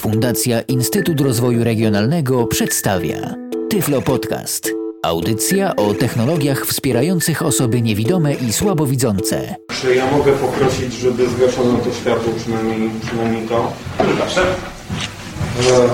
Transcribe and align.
Fundacja 0.00 0.60
Instytut 0.60 1.20
Rozwoju 1.20 1.64
Regionalnego 1.64 2.46
przedstawia 2.46 3.34
Tyflo 3.70 4.02
Podcast. 4.02 4.70
Audycja 5.02 5.76
o 5.76 5.94
technologiach 5.94 6.66
wspierających 6.66 7.42
osoby 7.42 7.82
niewidome 7.82 8.34
i 8.34 8.52
słabowidzące. 8.52 9.54
Czy 9.80 9.94
ja 9.94 10.10
mogę 10.10 10.32
poprosić, 10.32 10.94
żeby 10.94 11.28
zgaszono 11.28 11.78
to 11.78 11.92
światło, 11.92 12.32
przynajmniej, 12.36 12.90
przynajmniej 13.06 13.48
to? 13.48 13.72
Proszę. 13.96 14.40
E, 14.40 15.88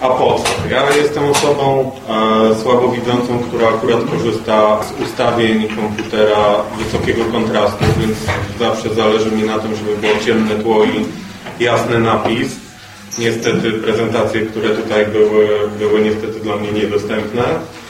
a 0.00 0.08
po 0.08 0.38
co? 0.44 0.68
Ja 0.70 0.96
jestem 0.96 1.24
osobą 1.24 1.90
e, 2.08 2.62
słabowidzącą, 2.62 3.38
która 3.38 3.68
akurat 3.68 4.04
korzysta 4.04 4.80
z 4.84 5.02
ustawień 5.02 5.68
komputera 5.68 6.64
wysokiego 6.78 7.24
kontrastu, 7.24 7.84
więc 8.00 8.18
zawsze 8.58 8.94
zależy 8.94 9.30
mi 9.30 9.42
na 9.42 9.58
tym, 9.58 9.76
żeby 9.76 9.96
było 9.96 10.12
ciemne 10.26 10.54
tło 10.54 10.84
i 10.84 11.04
jasny 11.64 11.98
napis. 11.98 12.69
Niestety 13.18 13.72
prezentacje, 13.72 14.40
które 14.40 14.68
tutaj 14.68 15.06
były, 15.06 15.48
były 15.78 16.00
niestety 16.00 16.40
dla 16.40 16.56
mnie 16.56 16.72
niedostępne. 16.72 17.42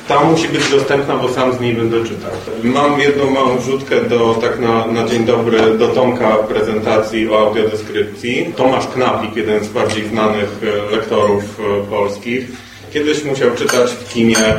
Ta 0.09 0.24
musi 0.24 0.48
być 0.48 0.70
dostępna, 0.70 1.16
bo 1.16 1.28
sam 1.28 1.52
z 1.52 1.61
niej 1.61 1.74
będę 1.74 2.05
czytał. 2.05 2.30
Mam 2.62 3.01
jedną 3.01 3.30
małą 3.30 3.59
wrzutkę 3.59 4.05
do, 4.05 4.34
tak 4.34 4.59
na, 4.59 4.87
na 4.87 5.09
dzień 5.09 5.25
dobry, 5.25 5.78
do 5.78 5.88
Tomka 5.88 6.28
prezentacji 6.37 7.30
o 7.30 7.38
audiodeskrypcji. 7.38 8.52
Tomasz 8.56 8.87
Knapik, 8.87 9.37
jeden 9.37 9.64
z 9.64 9.69
bardziej 9.69 10.09
znanych 10.09 10.48
e, 10.62 10.97
lektorów 10.97 11.42
e, 11.61 11.87
polskich, 11.91 12.48
kiedyś 12.92 13.25
musiał 13.25 13.50
czytać 13.50 13.91
w 13.91 14.12
kinie 14.12 14.55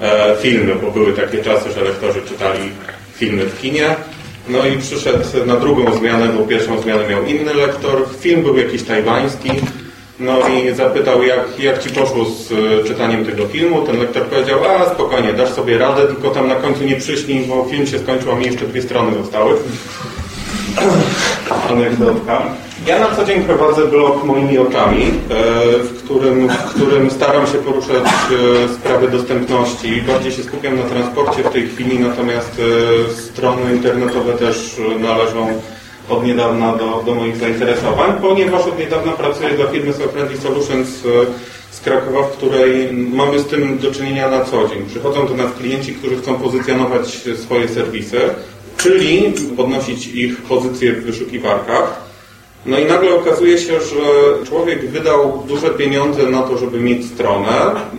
e, 0.00 0.36
filmy, 0.40 0.74
bo 0.74 0.90
były 0.90 1.12
takie 1.12 1.42
czasy, 1.42 1.72
że 1.72 1.84
lektorzy 1.84 2.22
czytali 2.22 2.70
filmy 3.14 3.44
w 3.44 3.60
kinie. 3.60 3.96
No 4.48 4.66
i 4.66 4.78
przyszedł 4.78 5.46
na 5.46 5.56
drugą 5.56 5.98
zmianę, 5.98 6.28
bo 6.28 6.44
pierwszą 6.44 6.82
zmianę 6.82 7.08
miał 7.08 7.24
inny 7.24 7.54
lektor. 7.54 8.04
Film 8.20 8.42
był 8.42 8.58
jakiś 8.58 8.82
tajwański. 8.82 9.50
No 10.20 10.32
i 10.48 10.74
zapytał, 10.74 11.22
jak, 11.22 11.58
jak 11.58 11.82
ci 11.82 11.90
poszło 11.90 12.24
z 12.24 12.52
e, 12.52 12.84
czytaniem 12.88 13.24
tego 13.24 13.46
filmu. 13.46 13.82
Ten 13.82 13.98
lektor 13.98 14.22
powiedział, 14.22 14.58
a 14.64 14.94
spokojnie, 14.94 15.32
dasz 15.32 15.50
sobie 15.50 15.78
radę, 15.78 16.06
tylko 16.06 16.30
tam 16.30 16.48
na 16.48 16.54
końcu 16.54 16.84
nie 16.84 16.96
przyśnij, 16.96 17.46
bo 17.46 17.64
film 17.64 17.86
się 17.86 17.98
skończył, 17.98 18.32
a 18.32 18.34
mi 18.34 18.46
jeszcze 18.46 18.66
dwie 18.66 18.82
strony 18.82 19.18
zostały. 19.18 19.56
Anegdotka. 21.70 22.42
Ja 22.86 22.98
na 22.98 23.16
co 23.16 23.24
dzień 23.24 23.42
prowadzę 23.42 23.86
blog 23.86 24.24
moimi 24.24 24.58
oczami, 24.58 25.04
e, 25.04 25.12
w 25.78 26.02
którym, 26.04 26.48
w 26.48 26.74
którym 26.74 27.10
staram 27.10 27.46
się 27.46 27.58
poruszać 27.58 28.04
e, 28.04 28.68
sprawy 28.74 29.08
dostępności. 29.08 30.02
Bardziej 30.02 30.32
się 30.32 30.42
skupiam 30.42 30.76
na 30.76 30.82
transporcie 30.82 31.42
w 31.42 31.50
tej 31.50 31.68
chwili, 31.68 31.98
natomiast 31.98 32.60
strony 33.10 33.74
internetowe 33.74 34.32
też 34.32 34.80
należą 35.00 35.60
od 36.08 36.24
niedawna 36.24 36.76
do, 36.76 37.02
do 37.06 37.14
moich 37.14 37.36
zainteresowań, 37.36 38.12
ponieważ 38.20 38.66
od 38.66 38.78
niedawna 38.78 39.12
pracuję 39.12 39.50
dla 39.50 39.66
firmy 39.66 39.92
Softfriendly 39.92 40.38
Solutions 40.38 40.88
e, 40.88 41.08
z 41.70 41.80
Krakowa, 41.80 42.22
w 42.22 42.32
której 42.32 42.92
mamy 42.92 43.38
z 43.38 43.46
tym 43.46 43.78
do 43.78 43.92
czynienia 43.92 44.30
na 44.30 44.44
co 44.44 44.68
dzień. 44.68 44.86
Przychodzą 44.86 45.26
do 45.26 45.34
nas 45.34 45.52
klienci, 45.52 45.94
którzy 45.94 46.16
chcą 46.16 46.34
pozycjonować 46.34 47.08
swoje 47.36 47.68
serwisy, 47.68 48.20
czyli 48.76 49.32
podnosić 49.56 50.06
ich 50.06 50.42
pozycję 50.42 50.92
w 50.92 51.04
wyszukiwarkach. 51.04 52.05
No 52.66 52.78
i 52.78 52.84
nagle 52.84 53.14
okazuje 53.14 53.58
się, 53.58 53.80
że 53.80 53.96
człowiek 54.46 54.90
wydał 54.90 55.42
duże 55.48 55.70
pieniądze 55.70 56.22
na 56.30 56.42
to, 56.42 56.58
żeby 56.58 56.80
mieć 56.80 57.06
stronę. 57.06 57.48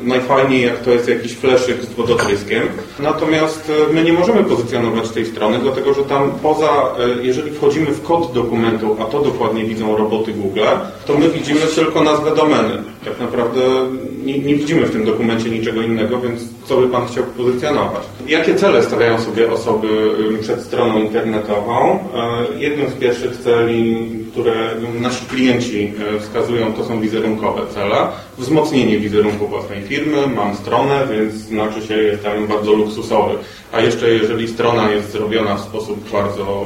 Najfajniej 0.03 0.61
jak 0.61 0.79
to 0.79 0.91
jest 0.91 1.07
jakiś 1.07 1.35
fleszyk 1.35 1.83
z 1.83 1.93
wodotryskiem. 1.93 2.63
Natomiast 2.99 3.71
e, 3.89 3.93
my 3.93 4.03
nie 4.03 4.13
możemy 4.13 4.43
pozycjonować 4.43 5.09
tej 5.09 5.25
strony, 5.25 5.59
dlatego 5.59 5.93
że 5.93 6.03
tam 6.03 6.31
poza, 6.43 6.67
e, 6.67 7.23
jeżeli 7.23 7.51
wchodzimy 7.51 7.85
w 7.85 8.03
kod 8.03 8.33
dokumentu, 8.33 8.97
a 8.99 9.05
to 9.05 9.21
dokładnie 9.21 9.65
widzą 9.65 9.97
roboty 9.97 10.33
Google, 10.33 10.61
to 11.05 11.17
my 11.17 11.29
widzimy 11.29 11.61
tylko 11.75 12.03
nazwę 12.03 12.35
domeny. 12.35 12.83
Tak 13.05 13.19
naprawdę 13.19 13.61
nie, 14.27 14.39
nie 14.39 14.55
widzimy 14.55 14.85
w 14.85 14.91
tym 14.91 15.05
dokumencie 15.05 15.49
niczego 15.49 15.81
innego, 15.81 16.19
więc 16.19 16.41
co 16.65 16.77
by 16.77 16.87
Pan 16.87 17.07
chciał 17.07 17.23
pozycjonować? 17.23 18.03
Jakie 18.27 18.55
cele 18.55 18.83
stawiają 18.83 19.19
sobie 19.19 19.51
osoby 19.51 19.87
przed 20.41 20.61
stroną 20.61 20.99
internetową? 20.99 21.99
E, 22.53 22.59
jednym 22.59 22.89
z 22.89 22.93
pierwszych 22.93 23.37
celi, 23.37 24.09
które 24.31 24.53
nasi 25.01 25.25
klienci 25.25 25.93
e, 26.15 26.19
wskazują, 26.19 26.73
to 26.73 26.85
są 26.85 27.01
wizerunkowe 27.01 27.61
cele. 27.73 27.95
Wzmocnienie 28.37 28.99
wizerunku 28.99 29.47
własnej 29.47 29.81
firmy, 29.81 30.17
mam 30.35 30.55
stronę, 30.55 31.07
więc 31.11 31.33
znaczy 31.33 31.87
się 31.87 31.97
jestem 31.97 32.47
bardzo 32.47 32.73
luksusowy. 32.73 33.33
A 33.71 33.81
jeszcze 33.81 34.09
jeżeli 34.09 34.47
strona 34.47 34.91
jest 34.91 35.11
zrobiona 35.11 35.55
w 35.55 35.61
sposób 35.61 36.09
bardzo 36.11 36.65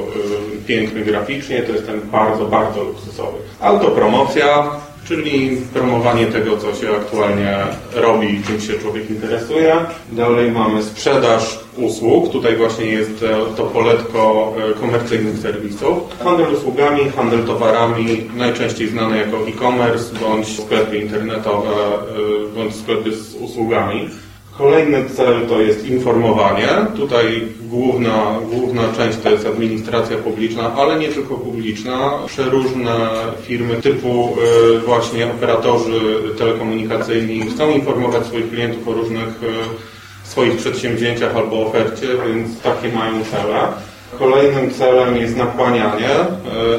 piękny 0.66 1.00
graficznie, 1.00 1.62
to 1.62 1.72
jestem 1.72 2.00
bardzo, 2.12 2.44
bardzo 2.44 2.84
luksusowy. 2.84 3.38
Autopromocja, 3.60 4.70
czyli 5.12 5.56
promowanie 5.72 6.26
tego, 6.26 6.56
co 6.56 6.74
się 6.74 6.96
aktualnie 6.96 7.56
robi, 7.94 8.42
czym 8.46 8.60
się 8.60 8.72
człowiek 8.72 9.10
interesuje. 9.10 9.76
Dalej 10.12 10.52
mamy 10.52 10.82
sprzedaż 10.82 11.58
usług. 11.76 12.32
Tutaj 12.32 12.56
właśnie 12.56 12.86
jest 12.86 13.22
e, 13.22 13.56
to 13.56 13.62
poletko 13.62 14.52
e, 14.70 14.80
komercyjnych 14.80 15.38
serwisów. 15.38 15.98
Handel 16.24 16.54
usługami, 16.54 17.10
handel 17.16 17.44
towarami, 17.44 18.30
najczęściej 18.36 18.88
znane 18.88 19.18
jako 19.18 19.36
e-commerce, 19.48 20.14
bądź 20.20 20.60
sklepy 20.60 20.98
internetowe, 20.98 21.70
e, 21.70 22.54
bądź 22.54 22.76
sklepy 22.76 23.16
z 23.16 23.34
usługami. 23.34 24.08
Kolejny 24.58 25.04
cel 25.10 25.46
to 25.48 25.60
jest 25.60 25.86
informowanie. 25.86 26.68
Tutaj 26.96 27.48
główna, 27.60 28.38
główna 28.50 28.82
część 28.96 29.18
to 29.18 29.30
jest 29.30 29.46
administracja 29.46 30.16
publiczna, 30.18 30.74
ale 30.74 30.98
nie 30.98 31.08
tylko 31.08 31.34
publiczna. 31.34 32.18
Przeróżne 32.26 33.10
firmy 33.42 33.82
typu 33.82 34.36
y, 34.76 34.78
właśnie 34.78 35.26
operatorzy 35.26 36.00
telekomunikacyjni 36.38 37.40
chcą 37.40 37.70
informować 37.70 38.26
swoich 38.26 38.50
klientów 38.50 38.88
o 38.88 38.92
różnych 38.92 39.28
y, 39.28 40.28
swoich 40.28 40.56
przedsięwzięciach 40.56 41.36
albo 41.36 41.66
ofercie, 41.66 42.06
więc 42.26 42.60
takie 42.60 42.88
mają 42.88 43.24
cele. 43.24 43.91
Kolejnym 44.18 44.70
celem 44.70 45.16
jest 45.16 45.36
nakłanianie. 45.36 46.10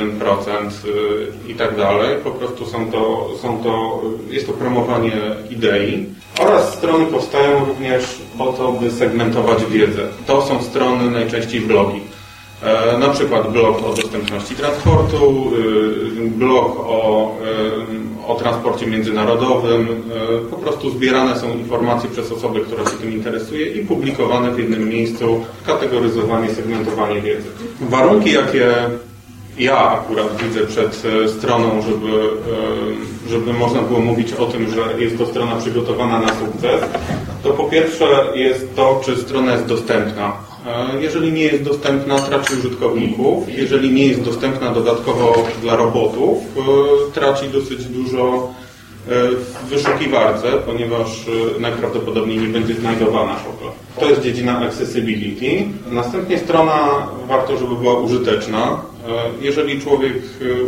e, 1.47 1.51
i 1.51 1.55
tak 1.55 1.75
dalej. 1.75 2.17
Po 2.23 2.31
prostu 2.31 2.65
są 2.65 2.91
to, 2.91 3.29
są 3.41 3.63
to, 3.63 4.01
jest 4.29 4.47
to 4.47 4.53
promowanie 4.53 5.11
idei. 5.49 6.05
Oraz 6.39 6.73
strony 6.73 7.05
powstają 7.05 7.65
również 7.65 8.03
po 8.37 8.53
to, 8.53 8.71
by 8.71 8.91
segmentować 8.91 9.65
wiedzę. 9.65 10.01
To 10.27 10.41
są 10.41 10.63
strony 10.63 11.11
najczęściej 11.11 11.61
blogi. 11.61 12.01
E, 12.63 12.97
na 12.97 13.09
przykład 13.09 13.51
blog 13.51 13.85
o 13.85 13.93
dostępności 13.93 14.55
transportu, 14.55 15.51
blog 16.21 16.79
o 16.79 17.35
o 18.29 18.35
transporcie 18.35 18.87
międzynarodowym. 18.87 19.87
E, 20.45 20.49
po 20.49 20.55
prostu 20.55 20.89
zbierane 20.89 21.39
są 21.39 21.53
informacje 21.53 22.09
przez 22.09 22.31
osoby, 22.31 22.59
która 22.59 22.85
się 22.85 22.97
tym 22.97 23.13
interesuje 23.13 23.67
i 23.67 23.85
publikowane 23.85 24.51
w 24.51 24.59
jednym 24.59 24.89
miejscu, 24.89 25.45
kategoryzowanie, 25.65 26.49
segmentowanie 26.49 27.21
wiedzy. 27.21 27.49
Warunki, 27.81 28.31
jakie 28.33 28.73
ja 29.59 29.77
akurat 29.77 30.43
widzę 30.43 30.67
przed 30.67 31.03
e, 31.05 31.29
stroną, 31.29 31.81
żeby, 31.81 32.29
e, 33.27 33.29
żeby 33.29 33.53
można 33.53 33.81
było 33.81 33.99
mówić 33.99 34.33
o 34.33 34.45
tym, 34.45 34.69
że 34.71 35.03
jest 35.03 35.17
to 35.17 35.25
strona 35.25 35.55
przygotowana 35.55 36.19
na 36.19 36.27
sukces, 36.27 36.81
to 37.43 37.49
po 37.49 37.63
pierwsze 37.63 38.05
jest 38.35 38.75
to, 38.75 39.01
czy 39.05 39.17
strona 39.17 39.51
jest 39.51 39.65
dostępna. 39.65 40.48
Jeżeli 40.99 41.31
nie 41.31 41.43
jest 41.43 41.63
dostępna, 41.63 42.19
traci 42.19 42.53
użytkowników. 42.53 43.49
Jeżeli 43.49 43.91
nie 43.91 44.07
jest 44.07 44.21
dostępna 44.21 44.71
dodatkowo 44.71 45.43
dla 45.61 45.75
robotów, 45.75 46.37
traci 47.13 47.49
dosyć 47.49 47.85
dużo 47.85 48.53
w 49.07 49.69
wyszukiwarce, 49.69 50.51
ponieważ 50.65 51.25
najprawdopodobniej 51.59 52.37
nie 52.37 52.47
będzie 52.47 52.73
znajdowana 52.73 53.35
w. 53.35 53.99
To 53.99 54.09
jest 54.09 54.21
dziedzina 54.21 54.59
accessibility. 54.59 55.63
Następnie 55.91 56.39
strona 56.39 57.07
warto, 57.27 57.57
żeby 57.57 57.75
była 57.75 57.99
użyteczna. 57.99 58.81
Jeżeli 59.41 59.81
człowiek, 59.81 60.13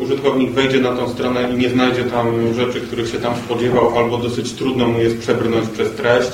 użytkownik 0.02 0.52
wejdzie 0.52 0.80
na 0.80 0.96
tą 0.96 1.10
stronę 1.10 1.50
i 1.54 1.58
nie 1.58 1.70
znajdzie 1.70 2.04
tam 2.04 2.54
rzeczy, 2.54 2.82
których 2.82 3.10
się 3.10 3.18
tam 3.18 3.34
spodziewał, 3.46 3.98
albo 3.98 4.18
dosyć 4.18 4.52
trudno 4.54 4.88
mu 4.88 5.00
jest 5.00 5.20
przebrnąć 5.20 5.70
przez 5.70 5.92
treść, 5.92 6.32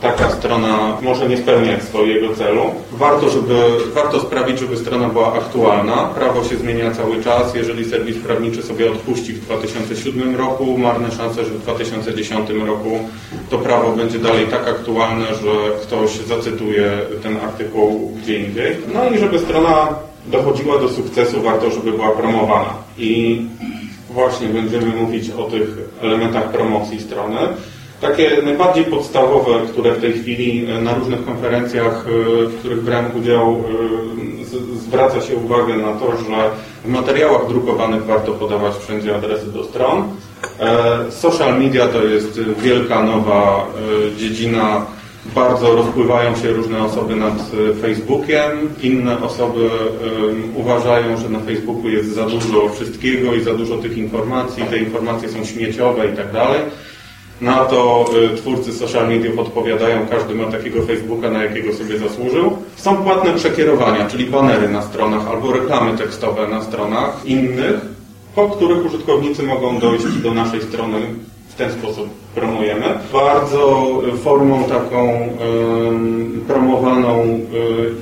taka 0.00 0.30
strona 0.30 0.96
może 1.02 1.28
nie 1.28 1.36
spełniać 1.36 1.82
swojego 1.82 2.34
celu. 2.34 2.62
Warto, 2.92 3.30
żeby, 3.30 3.54
warto 3.94 4.20
sprawić, 4.20 4.58
żeby 4.58 4.76
strona 4.76 5.08
była 5.08 5.32
aktualna. 5.32 5.96
Prawo 5.96 6.44
się 6.44 6.56
zmienia 6.56 6.90
cały 6.90 7.24
czas. 7.24 7.54
Jeżeli 7.54 7.84
serwis 7.84 8.16
prawniczy 8.18 8.62
sobie 8.62 8.92
odpuści 8.92 9.32
w 9.32 9.40
2007 9.40 10.36
roku, 10.36 10.78
marne 10.78 11.10
szanse, 11.10 11.44
że 11.44 11.50
w 11.50 11.62
2010 11.62 12.50
roku 12.66 12.98
to 13.50 13.58
prawo 13.58 13.92
będzie 13.92 14.18
dalej 14.18 14.46
tak 14.46 14.68
aktualne, 14.68 15.26
że 15.26 15.70
ktoś 15.82 16.10
zacytuje 16.10 16.98
ten 17.22 17.36
artykuł 17.36 18.12
gdzie 18.22 18.38
indziej. 18.38 18.76
No 18.94 19.10
i 19.10 19.18
żeby 19.18 19.38
strona 19.38 19.88
dochodziła 20.26 20.78
do 20.78 20.88
sukcesu, 20.88 21.42
warto, 21.42 21.70
żeby 21.70 21.92
była 21.92 22.10
promowana. 22.10 22.74
I 22.98 23.42
właśnie 24.10 24.48
będziemy 24.48 24.86
mówić 24.86 25.30
o 25.30 25.42
tych 25.42 25.68
elementach 26.02 26.52
promocji 26.52 27.00
strony. 27.00 27.38
Takie 28.00 28.42
najbardziej 28.42 28.84
podstawowe, 28.84 29.50
które 29.72 29.94
w 29.94 30.00
tej 30.00 30.12
chwili 30.12 30.68
na 30.82 30.94
różnych 30.94 31.24
konferencjach, 31.24 32.04
w 32.48 32.58
których 32.58 32.82
brałem 32.82 33.06
udział, 33.18 33.64
zwraca 34.74 35.20
się 35.20 35.36
uwagę 35.36 35.76
na 35.76 35.92
to, 35.92 36.10
że 36.10 36.50
w 36.84 36.88
materiałach 36.88 37.48
drukowanych 37.48 38.04
warto 38.04 38.32
podawać 38.32 38.74
wszędzie 38.76 39.16
adresy 39.16 39.52
do 39.52 39.64
stron. 39.64 40.04
Social 41.10 41.58
media 41.58 41.88
to 41.88 42.04
jest 42.04 42.40
wielka 42.40 43.02
nowa 43.02 43.66
dziedzina 44.16 44.86
bardzo 45.34 45.74
rozpływają 45.74 46.36
się 46.36 46.52
różne 46.52 46.84
osoby 46.84 47.16
nad 47.16 47.34
e, 47.34 47.74
Facebookiem, 47.74 48.50
inne 48.82 49.22
osoby 49.22 49.70
uważają, 50.54 51.16
że 51.16 51.28
na 51.28 51.40
Facebooku 51.40 51.88
jest 51.88 52.14
za 52.14 52.26
dużo 52.26 52.68
wszystkiego 52.68 53.34
i 53.34 53.42
za 53.42 53.54
dużo 53.54 53.78
tych 53.78 53.98
informacji, 53.98 54.62
te 54.62 54.78
informacje 54.78 55.28
są 55.28 55.44
śmieciowe 55.44 56.06
i 56.06 56.16
tak 56.16 56.32
dalej. 56.32 56.60
Na 57.40 57.64
to 57.64 58.04
y, 58.32 58.36
twórcy 58.36 58.72
social 58.72 59.08
mediów 59.08 59.38
odpowiadają, 59.38 60.06
każdy 60.10 60.34
ma 60.34 60.44
takiego 60.44 60.82
Facebooka, 60.82 61.30
na 61.30 61.44
jakiego 61.44 61.72
sobie 61.72 61.98
zasłużył. 61.98 62.56
Są 62.76 62.96
płatne 62.96 63.34
przekierowania, 63.34 64.08
czyli 64.08 64.26
banery 64.26 64.68
na 64.68 64.82
stronach 64.82 65.28
albo 65.28 65.52
reklamy 65.52 65.98
tekstowe 65.98 66.48
na 66.48 66.62
stronach 66.62 67.20
innych, 67.24 67.80
po 68.34 68.48
których 68.48 68.86
użytkownicy 68.86 69.42
mogą 69.42 69.78
dojść 69.78 70.04
do 70.22 70.34
naszej 70.34 70.62
strony 70.62 70.98
w 71.48 71.54
ten 71.54 71.72
sposób 71.72 72.08
promujemy. 72.34 72.84
Bardzo 73.12 73.92
formą 74.22 74.64
taką 74.64 75.28
promowaną 76.46 77.22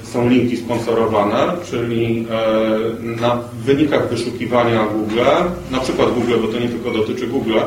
y, 0.02 0.06
są 0.06 0.28
linki 0.28 0.56
sponsorowane, 0.56 1.52
czyli 1.70 2.26
e, 2.30 3.20
na 3.20 3.38
wynikach 3.64 4.08
wyszukiwania 4.08 4.86
Google, 4.86 5.20
na 5.70 5.80
przykład 5.80 6.14
Google, 6.14 6.34
bo 6.42 6.48
to 6.48 6.58
nie 6.58 6.68
tylko 6.68 6.90
dotyczy 6.90 7.26
Google, 7.26 7.58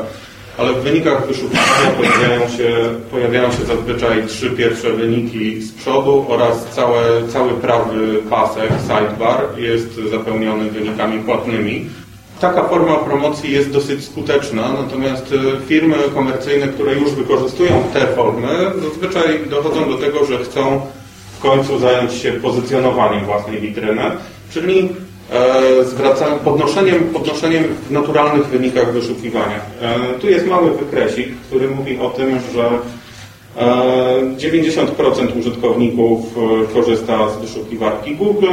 ale 0.58 0.72
w 0.72 0.82
wynikach 0.82 1.26
wyszukiwania 1.26 1.90
pojawiają 1.96 2.48
się, 2.48 2.68
pojawiają 3.10 3.52
się 3.52 3.64
zazwyczaj 3.64 4.26
trzy 4.26 4.50
pierwsze 4.50 4.92
wyniki 4.92 5.62
z 5.62 5.72
przodu 5.72 6.26
oraz 6.28 6.64
całe, 6.66 7.28
cały 7.28 7.52
prawy 7.52 8.18
pasek, 8.30 8.70
sidebar 8.82 9.58
jest 9.58 9.94
zapełniony 10.10 10.70
wynikami 10.70 11.18
płatnymi. 11.18 11.86
Taka 12.40 12.64
forma 12.68 12.96
promocji 12.96 13.52
jest 13.52 13.70
dosyć 13.70 14.04
skuteczna, 14.04 14.72
natomiast 14.72 15.32
e, 15.32 15.66
firmy 15.66 15.96
komercyjne, 16.14 16.68
które 16.68 16.94
już 16.94 17.10
wykorzystują 17.10 17.82
te 17.92 18.06
formy, 18.06 18.48
zazwyczaj 18.82 19.40
dochodzą 19.50 19.88
do 19.90 19.98
tego, 19.98 20.24
że 20.24 20.38
chcą 20.38 20.80
w 21.38 21.42
końcu 21.42 21.78
zająć 21.78 22.12
się 22.12 22.32
pozycjonowaniem 22.32 23.24
własnej 23.24 23.60
witryny, 23.60 24.02
czyli 24.50 24.88
e, 25.32 25.84
zwracają 25.84 26.38
podnoszeniem, 26.38 27.04
podnoszeniem 27.04 27.64
w 27.88 27.90
naturalnych 27.90 28.46
wynikach 28.46 28.92
wyszukiwania. 28.92 29.60
E, 29.80 30.18
tu 30.20 30.28
jest 30.30 30.46
mały 30.46 30.70
wykresik, 30.70 31.36
który 31.36 31.68
mówi 31.68 31.98
o 31.98 32.10
tym, 32.10 32.38
że 32.54 32.70
90% 34.36 35.38
użytkowników 35.38 36.20
korzysta 36.74 37.30
z 37.30 37.36
wyszukiwarki 37.36 38.16
Google, 38.16 38.46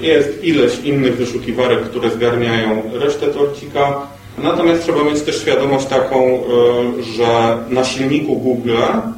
jest 0.00 0.44
ileś 0.44 0.78
innych 0.78 1.16
wyszukiwarek, 1.16 1.80
które 1.80 2.10
zgarniają 2.10 2.82
resztę 2.92 3.26
torcika. 3.26 4.06
Natomiast 4.38 4.82
trzeba 4.82 5.04
mieć 5.04 5.22
też 5.22 5.40
świadomość 5.40 5.86
taką, 5.86 6.18
e, 6.18 6.42
że 7.02 7.58
na 7.70 7.84
silniku 7.84 8.36
Google 8.36 8.76
e, 8.76 9.08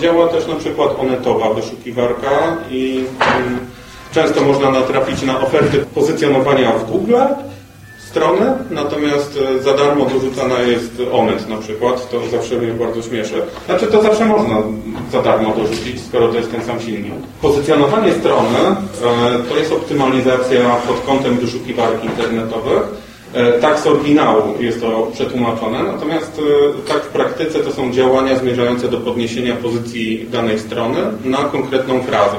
działa 0.00 0.28
też 0.28 0.46
na 0.46 0.54
przykład 0.54 1.00
onetowa 1.00 1.54
wyszukiwarka 1.54 2.56
i 2.70 3.04
mm, 3.36 3.58
często 4.14 4.40
można 4.40 4.70
natrafić 4.70 5.22
na 5.22 5.40
oferty 5.40 5.78
pozycjonowania 5.94 6.72
w 6.72 6.90
Google 6.90 7.16
strony, 8.10 8.46
natomiast 8.70 9.38
e, 9.58 9.62
za 9.62 9.74
darmo 9.74 10.04
dorzucana 10.04 10.58
jest 10.58 11.02
Onet 11.12 11.48
na 11.48 11.56
przykład, 11.56 12.10
to 12.10 12.20
zawsze 12.28 12.56
mnie 12.56 12.72
bardzo 12.72 13.02
śmieszy. 13.02 13.42
Znaczy 13.66 13.86
to 13.86 14.02
zawsze 14.02 14.26
można 14.26 14.56
za 15.12 15.22
darmo 15.22 15.54
dorzucić, 15.56 16.00
skoro 16.08 16.28
to 16.28 16.36
jest 16.36 16.50
ten 16.50 16.64
sam 16.64 16.80
silnik. 16.80 17.12
Pozycjonowanie 17.42 18.12
strony 18.12 18.58
e, 18.58 18.74
to 19.48 19.56
jest 19.56 19.72
optymalizacja 19.72 20.60
pod 20.88 21.00
kątem 21.06 21.36
wyszukiwarki 21.38 22.06
internetowych. 22.06 22.82
E, 23.34 23.52
tak 23.52 23.78
z 23.78 23.86
oryginału 23.86 24.54
jest 24.60 24.80
to 24.80 25.08
przetłumaczone, 25.12 25.82
natomiast 25.82 26.40
tak 26.88 27.02
w 27.02 27.08
praktyce 27.08 27.58
to 27.58 27.72
są 27.72 27.92
działania 27.92 28.36
zmierzające 28.36 28.88
do 28.88 29.00
podniesienia 29.00 29.56
pozycji 29.56 30.26
danej 30.30 30.58
strony 30.58 30.98
na 31.24 31.38
konkretną 31.38 32.02
frazę. 32.02 32.36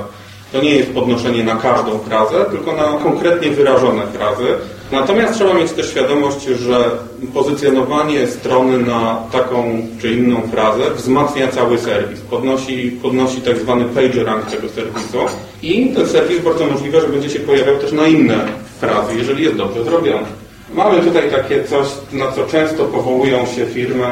To 0.55 0.61
nie 0.61 0.75
jest 0.75 0.91
podnoszenie 0.91 1.43
na 1.43 1.55
każdą 1.55 1.99
frazę, 1.99 2.45
tylko 2.51 2.73
na 2.73 2.83
konkretnie 2.83 3.49
wyrażone 3.49 4.07
frazy. 4.07 4.45
Natomiast 4.91 5.33
trzeba 5.33 5.53
mieć 5.53 5.71
też 5.71 5.89
świadomość, 5.89 6.45
że 6.45 6.91
pozycjonowanie 7.33 8.27
strony 8.27 8.77
na 8.77 9.17
taką 9.31 9.87
czy 10.01 10.13
inną 10.13 10.41
frazę 10.41 10.91
wzmacnia 10.95 11.47
cały 11.47 11.77
serwis, 11.77 12.21
podnosi, 12.21 12.99
podnosi 13.01 13.41
tak 13.41 13.57
zwany 13.57 13.85
rank 14.23 14.45
tego 14.45 14.69
serwisu 14.69 15.17
i 15.61 15.93
ten 15.95 16.07
serwis 16.07 16.39
bardzo 16.39 16.65
możliwe, 16.65 17.01
że 17.01 17.07
będzie 17.07 17.29
się 17.29 17.39
pojawiał 17.39 17.77
też 17.77 17.91
na 17.91 18.07
inne 18.07 18.37
frazy, 18.79 19.17
jeżeli 19.17 19.43
jest 19.43 19.55
dobrze 19.55 19.83
zrobiony. 19.83 20.25
Mamy 20.73 21.01
tutaj 21.01 21.31
takie 21.31 21.63
coś, 21.63 21.87
na 22.13 22.31
co 22.31 22.45
często 22.45 22.85
powołują 22.85 23.45
się 23.45 23.65
firmy, 23.65 24.07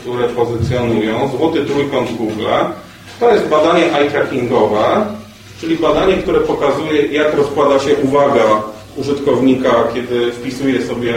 które 0.00 0.28
pozycjonują 0.28 1.28
złoty 1.36 1.64
trójkąt 1.64 2.12
Google. 2.12 2.46
To 3.20 3.34
jest 3.34 3.48
badanie 3.48 3.82
eye-trackingowe, 3.92 5.04
czyli 5.64 5.76
badanie, 5.76 6.16
które 6.16 6.40
pokazuje, 6.40 7.02
jak 7.02 7.34
rozkłada 7.34 7.78
się 7.78 7.96
uwaga 8.02 8.62
użytkownika, 8.96 9.70
kiedy 9.94 10.32
wpisuje 10.32 10.86
sobie 10.86 11.14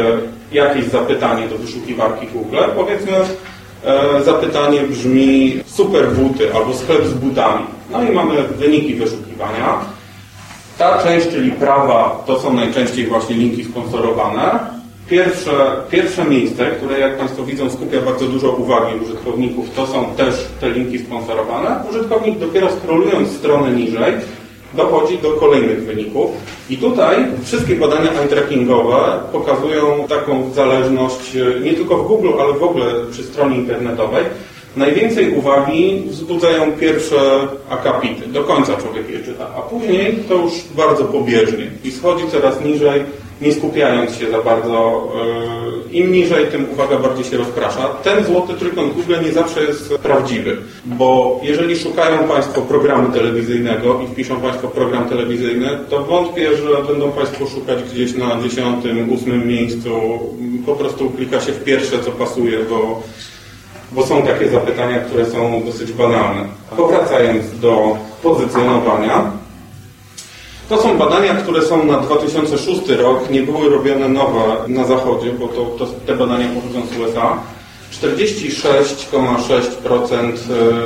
jakieś 0.52 0.86
zapytanie 0.86 1.48
do 1.48 1.58
wyszukiwarki 1.58 2.28
Google. 2.28 2.58
Powiedzmy, 2.76 3.12
e, 3.86 4.24
zapytanie 4.24 4.82
brzmi 4.82 5.60
super 5.66 6.12
buty 6.12 6.54
albo 6.54 6.74
sklep 6.74 7.06
z 7.06 7.14
butami. 7.14 7.66
No 7.92 8.04
i 8.04 8.12
mamy 8.12 8.44
wyniki 8.44 8.96
wyszukiwania. 8.96 9.80
Ta 10.78 11.04
część, 11.04 11.28
czyli 11.28 11.52
prawa, 11.52 12.24
to 12.28 12.40
są 12.40 12.54
najczęściej 12.54 13.08
właśnie 13.08 13.36
linki 13.36 13.64
sponsorowane. 13.64 14.60
Pierwsze, 15.10 15.52
pierwsze 15.92 16.26
miejsce, 16.26 16.66
które 16.66 17.00
jak 17.00 17.18
Państwo 17.18 17.44
widzą 17.44 17.70
skupia 17.70 18.02
bardzo 18.02 18.26
dużo 18.26 18.52
uwagi 18.52 19.00
użytkowników, 19.04 19.70
to 19.76 19.88
są 19.88 20.06
też 20.06 20.48
te 20.62 20.70
linki 20.70 21.00
sponsorowane. 21.00 21.84
Użytkownik 21.90 22.40
dopiero 22.40 22.68
scrollując 22.70 23.32
stronę 23.32 23.72
niżej 23.72 24.14
dochodzi 24.74 25.18
do 25.18 25.34
kolejnych 25.34 25.86
wyników. 25.86 26.32
I 26.70 26.78
tutaj 26.78 27.26
wszystkie 27.44 27.76
badania 27.76 28.12
eye-trackingowe 28.12 29.20
pokazują 29.32 30.08
taką 30.10 30.52
zależność 30.54 31.36
e, 31.36 31.60
nie 31.60 31.74
tylko 31.74 31.98
w 31.98 32.08
Google, 32.08 32.30
ale 32.40 32.54
w 32.54 32.64
ogóle 32.64 32.86
przy 33.12 33.24
stronie 33.24 33.58
internetowej. 33.58 34.24
Najwięcej 34.76 35.38
uwagi 35.38 36.04
wzbudzają 36.08 36.72
pierwsze 36.72 37.48
akapity. 37.70 38.28
Do 38.28 38.44
końca 38.44 38.78
człowiek 38.78 39.10
je 39.10 39.20
czyta, 39.20 39.48
a 39.58 39.62
później 39.62 40.16
to 40.30 40.34
już 40.34 40.54
bardzo 40.76 41.06
pobieżnie 41.06 41.68
i 41.84 41.92
schodzi 41.92 42.24
coraz 42.32 42.64
niżej 42.66 43.02
nie 43.42 43.54
skupiając 43.54 44.16
się 44.16 44.32
za 44.32 44.42
bardzo. 44.42 45.08
E, 45.92 45.92
Im 45.92 46.12
niżej, 46.12 46.46
tym 46.46 46.68
uwaga 46.74 46.98
bardziej 46.98 47.26
się 47.26 47.38
rozprasza. 47.38 47.88
Ten 47.88 48.26
złoty 48.26 48.54
trójkąt 48.54 48.94
Google 48.94 49.16
nie 49.26 49.32
zawsze 49.32 49.64
jest 49.64 49.98
prawdziwy, 49.98 50.58
bo 50.86 51.40
jeżeli 51.44 51.78
szukają 51.78 52.28
Państwo 52.28 52.62
programu 52.62 53.12
telewizyjnego 53.12 54.02
i 54.02 54.08
wpiszą 54.08 54.42
Państwo 54.42 54.68
program 54.68 55.10
telewizyjny, 55.10 55.70
to 55.90 56.04
wątpię, 56.04 56.58
że 56.58 56.84
będą 56.88 57.12
Państwo 57.12 57.48
szukać 57.48 57.84
gdzieś 57.84 58.16
na 58.16 58.42
dziesiątym, 58.42 59.14
ósmym 59.14 59.48
miejscu. 59.48 60.20
Po 60.66 60.76
prostu 60.76 61.10
klika 61.10 61.42
się 61.42 61.52
w 61.52 61.64
pierwsze, 61.64 62.00
co 62.00 62.12
pasuje, 62.12 62.60
bo, 62.70 63.04
bo 63.92 64.06
są 64.06 64.22
takie 64.22 64.50
zapytania, 64.50 65.00
które 65.00 65.26
są 65.26 65.64
dosyć 65.66 65.92
banalne. 65.92 66.46
Powracając 66.78 67.60
do 67.60 67.98
pozycjonowania, 68.24 69.32
to 70.70 70.82
są 70.82 70.98
badania, 70.98 71.36
które 71.36 71.62
są 71.62 71.86
na 71.86 71.98
2006 71.98 72.90
rok, 72.90 73.30
nie 73.30 73.42
były 73.42 73.70
robione 73.70 74.10
nowe 74.10 74.40
na 74.68 74.86
zachodzie, 74.86 75.32
bo 75.32 75.48
to, 75.48 75.66
to 75.66 75.88
te 76.06 76.16
badania 76.16 76.48
pochodzą 76.48 76.88
z 76.88 76.98
USA. 77.00 77.40
46,6% 77.92 80.24
e, 80.24 80.28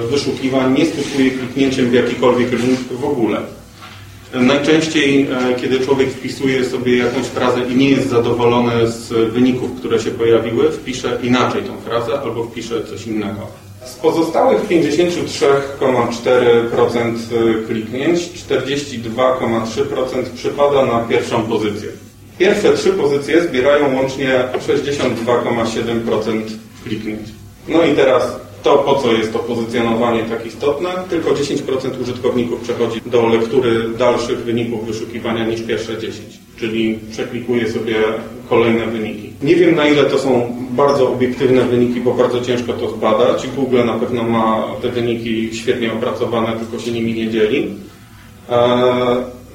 wyszukiwań 0.01 0.73
nie 0.73 0.85
skutkuje 0.85 1.31
kliknięciem 1.31 1.89
w 1.89 1.93
jakikolwiek 1.93 2.51
link 2.51 2.79
w 2.79 3.05
ogóle. 3.05 3.41
Najczęściej, 4.33 5.21
e, 5.21 5.55
kiedy 5.55 5.79
człowiek 5.79 6.09
wpisuje 6.09 6.65
sobie 6.65 6.97
jakąś 6.97 7.25
frazę 7.25 7.61
i 7.69 7.75
nie 7.75 7.89
jest 7.89 8.09
zadowolony 8.09 8.87
z 8.87 9.33
wyników, 9.33 9.79
które 9.79 9.99
się 9.99 10.11
pojawiły, 10.11 10.71
wpisze 10.71 11.17
inaczej 11.23 11.63
tą 11.63 11.77
frazę 11.77 12.21
albo 12.21 12.43
wpisze 12.43 12.83
coś 12.83 13.07
innego. 13.07 13.47
Z 13.85 13.95
pozostałych 13.95 14.67
53,4% 14.67 17.15
y, 17.31 17.63
kliknięć 17.67 18.19
42,3% 18.19 20.23
przypada 20.35 20.85
na 20.85 20.99
pierwszą 20.99 21.43
pozycję. 21.43 21.89
Pierwsze 22.37 22.73
trzy 22.73 22.93
pozycje 22.93 23.43
zbierają 23.43 23.95
łącznie 23.95 24.43
62,7% 24.67 26.41
kliknięć. 26.83 27.29
No 27.67 27.83
i 27.83 27.95
teraz 27.95 28.35
to, 28.63 28.77
po 28.77 28.95
co 28.95 29.11
jest 29.11 29.33
to 29.33 29.39
pozycjonowanie 29.39 30.23
tak 30.23 30.45
istotne, 30.45 30.89
tylko 31.09 31.31
10% 31.31 32.01
użytkowników 32.01 32.61
przechodzi 32.61 33.01
do 33.05 33.27
lektury 33.27 33.89
dalszych 33.89 34.39
wyników 34.39 34.87
wyszukiwania 34.87 35.45
niż 35.45 35.61
pierwsze 35.61 35.97
10. 35.97 36.40
czyli 36.61 36.99
przeklikuje 37.11 37.71
sobie 37.71 37.95
kolejne 38.49 38.85
wyniki. 38.85 39.33
Nie 39.43 39.55
wiem 39.55 39.75
na 39.75 39.87
ile 39.87 40.03
to 40.03 40.19
są 40.19 40.55
bardzo 40.71 41.09
obiektywne 41.09 41.61
wyniki, 41.61 42.01
bo 42.01 42.13
bardzo 42.13 42.41
ciężko 42.41 42.73
to 42.73 42.89
zbadać. 42.89 43.47
Google 43.55 43.85
na 43.85 43.93
pewno 43.93 44.23
ma 44.23 44.67
te 44.81 44.89
wyniki 44.89 45.55
świetnie 45.55 45.93
opracowane, 45.93 46.59
tylko 46.59 46.79
się 46.79 46.91
nimi 46.91 47.13
nie 47.13 47.29
dzieli. 47.29 47.73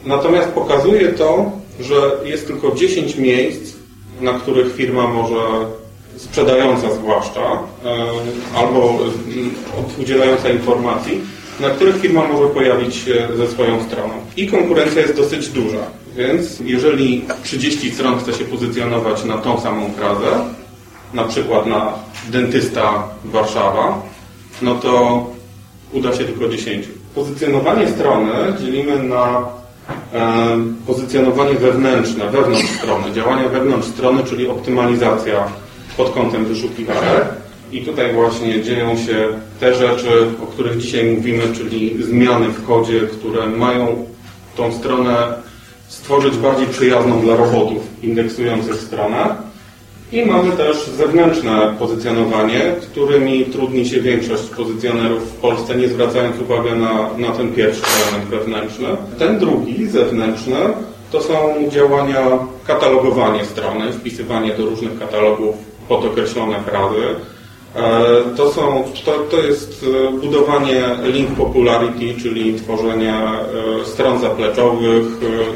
Natomiast 0.07 0.49
pokazuje 0.49 1.09
to, 1.09 1.53
że 1.81 1.95
jest 2.25 2.47
tylko 2.47 2.75
10 2.75 3.17
miejsc, 3.17 3.77
na 4.21 4.33
których 4.33 4.75
firma 4.75 5.09
może 5.09 5.37
sprzedająca 6.17 6.95
zwłaszcza, 6.95 7.41
e, 7.41 7.59
albo 8.55 8.99
udzielająca 10.03 10.49
informacji, 10.49 11.21
na 11.61 11.71
których 11.71 11.97
firma 12.01 12.29
może 12.29 12.49
pojawić 12.49 12.97
się 12.97 13.29
ze 13.37 13.49
swoją 13.49 13.85
stroną. 13.85 14.15
I 14.37 14.47
konkurencja 14.47 15.03
jest 15.03 15.17
dosyć 15.17 15.49
duża, 15.49 15.87
więc 16.17 16.61
jeżeli 16.61 17.25
30 17.43 17.91
stron 17.91 18.19
chce 18.19 18.33
się 18.33 18.45
pozycjonować 18.45 19.25
na 19.25 19.39
tą 19.39 19.61
samą 19.61 19.91
frazę, 19.93 20.45
na 21.15 21.25
przykład 21.25 21.67
na 21.67 21.93
dentysta 22.29 23.09
Warszawa, 23.25 24.03
no 24.63 24.75
to 24.75 25.27
uda 25.93 26.13
się 26.13 26.25
tylko 26.25 26.49
10. 26.49 26.87
Pozycjonowanie 27.15 27.89
strony 27.89 28.33
dzielimy 28.61 29.03
na 29.03 29.45
e, 30.15 30.59
pozycjonowanie 30.87 31.55
wewnętrzne, 31.55 32.31
wewnątrz 32.31 32.71
strony, 32.79 33.13
działania 33.13 33.49
wewnątrz 33.49 33.89
strony, 33.89 34.25
czyli 34.25 34.49
optymalizacja 34.49 35.49
pod 35.97 36.11
kątem 36.11 36.45
wyszukiwarek. 36.45 37.25
I 37.73 37.83
tutaj 37.83 38.15
właśnie 38.15 38.63
dzieją 38.63 38.97
się 38.97 39.29
te 39.61 39.75
rzeczy, 39.75 40.27
o 40.43 40.47
których 40.47 40.79
dzisiaj 40.79 41.17
mówimy, 41.17 41.43
czyli 41.55 42.05
zmiany 42.05 42.49
w 42.49 42.67
kodzie, 42.67 43.01
które 43.01 43.47
mają 43.47 44.07
tą 44.57 44.73
stronę 44.73 45.46
stworzyć 45.89 46.37
bardziej 46.37 46.67
przyjazną 46.67 47.21
dla 47.21 47.37
robotów 47.37 47.83
indeksujących 48.03 48.77
stronę. 48.77 49.47
I 50.13 50.27
mamy 50.27 50.57
też 50.57 50.87
zewnętrzne 50.87 51.75
pozycjonowanie, 51.79 52.61
którymi 52.83 53.45
trudni 53.45 53.89
się 53.89 54.01
większość 54.01 54.43
pozycjonerów 54.43 55.23
w 55.23 55.37
Polsce, 55.37 55.77
nie 55.77 55.89
zwracając 55.89 56.41
uwagi 56.41 56.71
na, 56.71 57.19
na 57.19 57.33
ten 57.33 57.53
pierwszy 57.53 57.83
element 58.03 58.31
wewnętrzny. 58.31 58.89
Ten 59.19 59.39
drugi, 59.39 59.87
zewnętrzny, 59.89 60.57
to 61.13 61.23
są 61.23 61.55
działania 61.69 62.39
katalogowanie 62.67 63.45
strony, 63.45 63.93
wpisywanie 63.93 64.55
do 64.55 64.67
różnych 64.67 64.99
katalogów 64.99 65.55
pod 65.89 66.05
określone 66.05 66.61
frazy. 66.61 67.03
E, 67.77 68.37
to, 68.37 68.53
są, 68.53 68.85
to, 69.05 69.19
to 69.19 69.41
jest 69.41 69.87
e, 70.09 70.13
budowanie 70.21 70.83
link 71.05 71.31
popularity, 71.31 72.23
czyli 72.23 72.55
tworzenie 72.55 73.15
e, 73.15 73.85
stron 73.85 74.21
zapleczowych, 74.21 75.05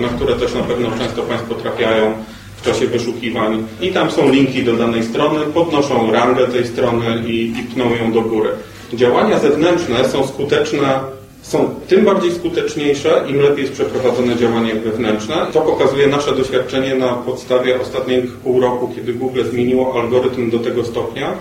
na 0.01 0.09
które 0.09 0.35
też 0.35 0.55
na 0.55 0.63
pewno 0.63 0.89
często 0.99 1.23
Państwo 1.23 1.55
trafiają 1.55 2.13
w 2.57 2.63
czasie 2.63 2.87
wyszukiwań. 2.87 3.67
I 3.81 3.93
tam 3.93 4.11
są 4.11 4.33
linki 4.33 4.63
do 4.63 4.73
danej 4.73 5.05
strony, 5.05 5.41
podnoszą 5.55 6.13
rangę 6.13 6.49
tej 6.49 6.67
strony 6.67 7.23
i, 7.27 7.53
i 7.61 7.63
pną 7.75 7.85
ją 7.95 8.13
do 8.13 8.21
góry. 8.21 8.51
Działania 8.93 9.39
zewnętrzne 9.39 10.09
są 10.09 10.27
skuteczne 10.27 11.01
są 11.43 11.75
tym 11.89 12.05
bardziej 12.05 12.33
skuteczniejsze, 12.33 13.25
im 13.29 13.41
lepiej 13.41 13.61
jest 13.61 13.73
przeprowadzone 13.73 14.37
działanie 14.37 14.75
wewnętrzne. 14.75 15.47
To 15.53 15.61
pokazuje 15.61 16.07
nasze 16.07 16.35
doświadczenie 16.35 16.95
na 16.95 17.09
podstawie 17.09 17.81
ostatnich 17.81 18.33
pół 18.33 18.61
roku, 18.61 18.93
kiedy 18.95 19.15
Google 19.15 19.43
zmieniło 19.51 20.01
algorytm 20.01 20.51
do 20.51 20.59
tego 20.59 20.85
stopnia, 20.85 21.33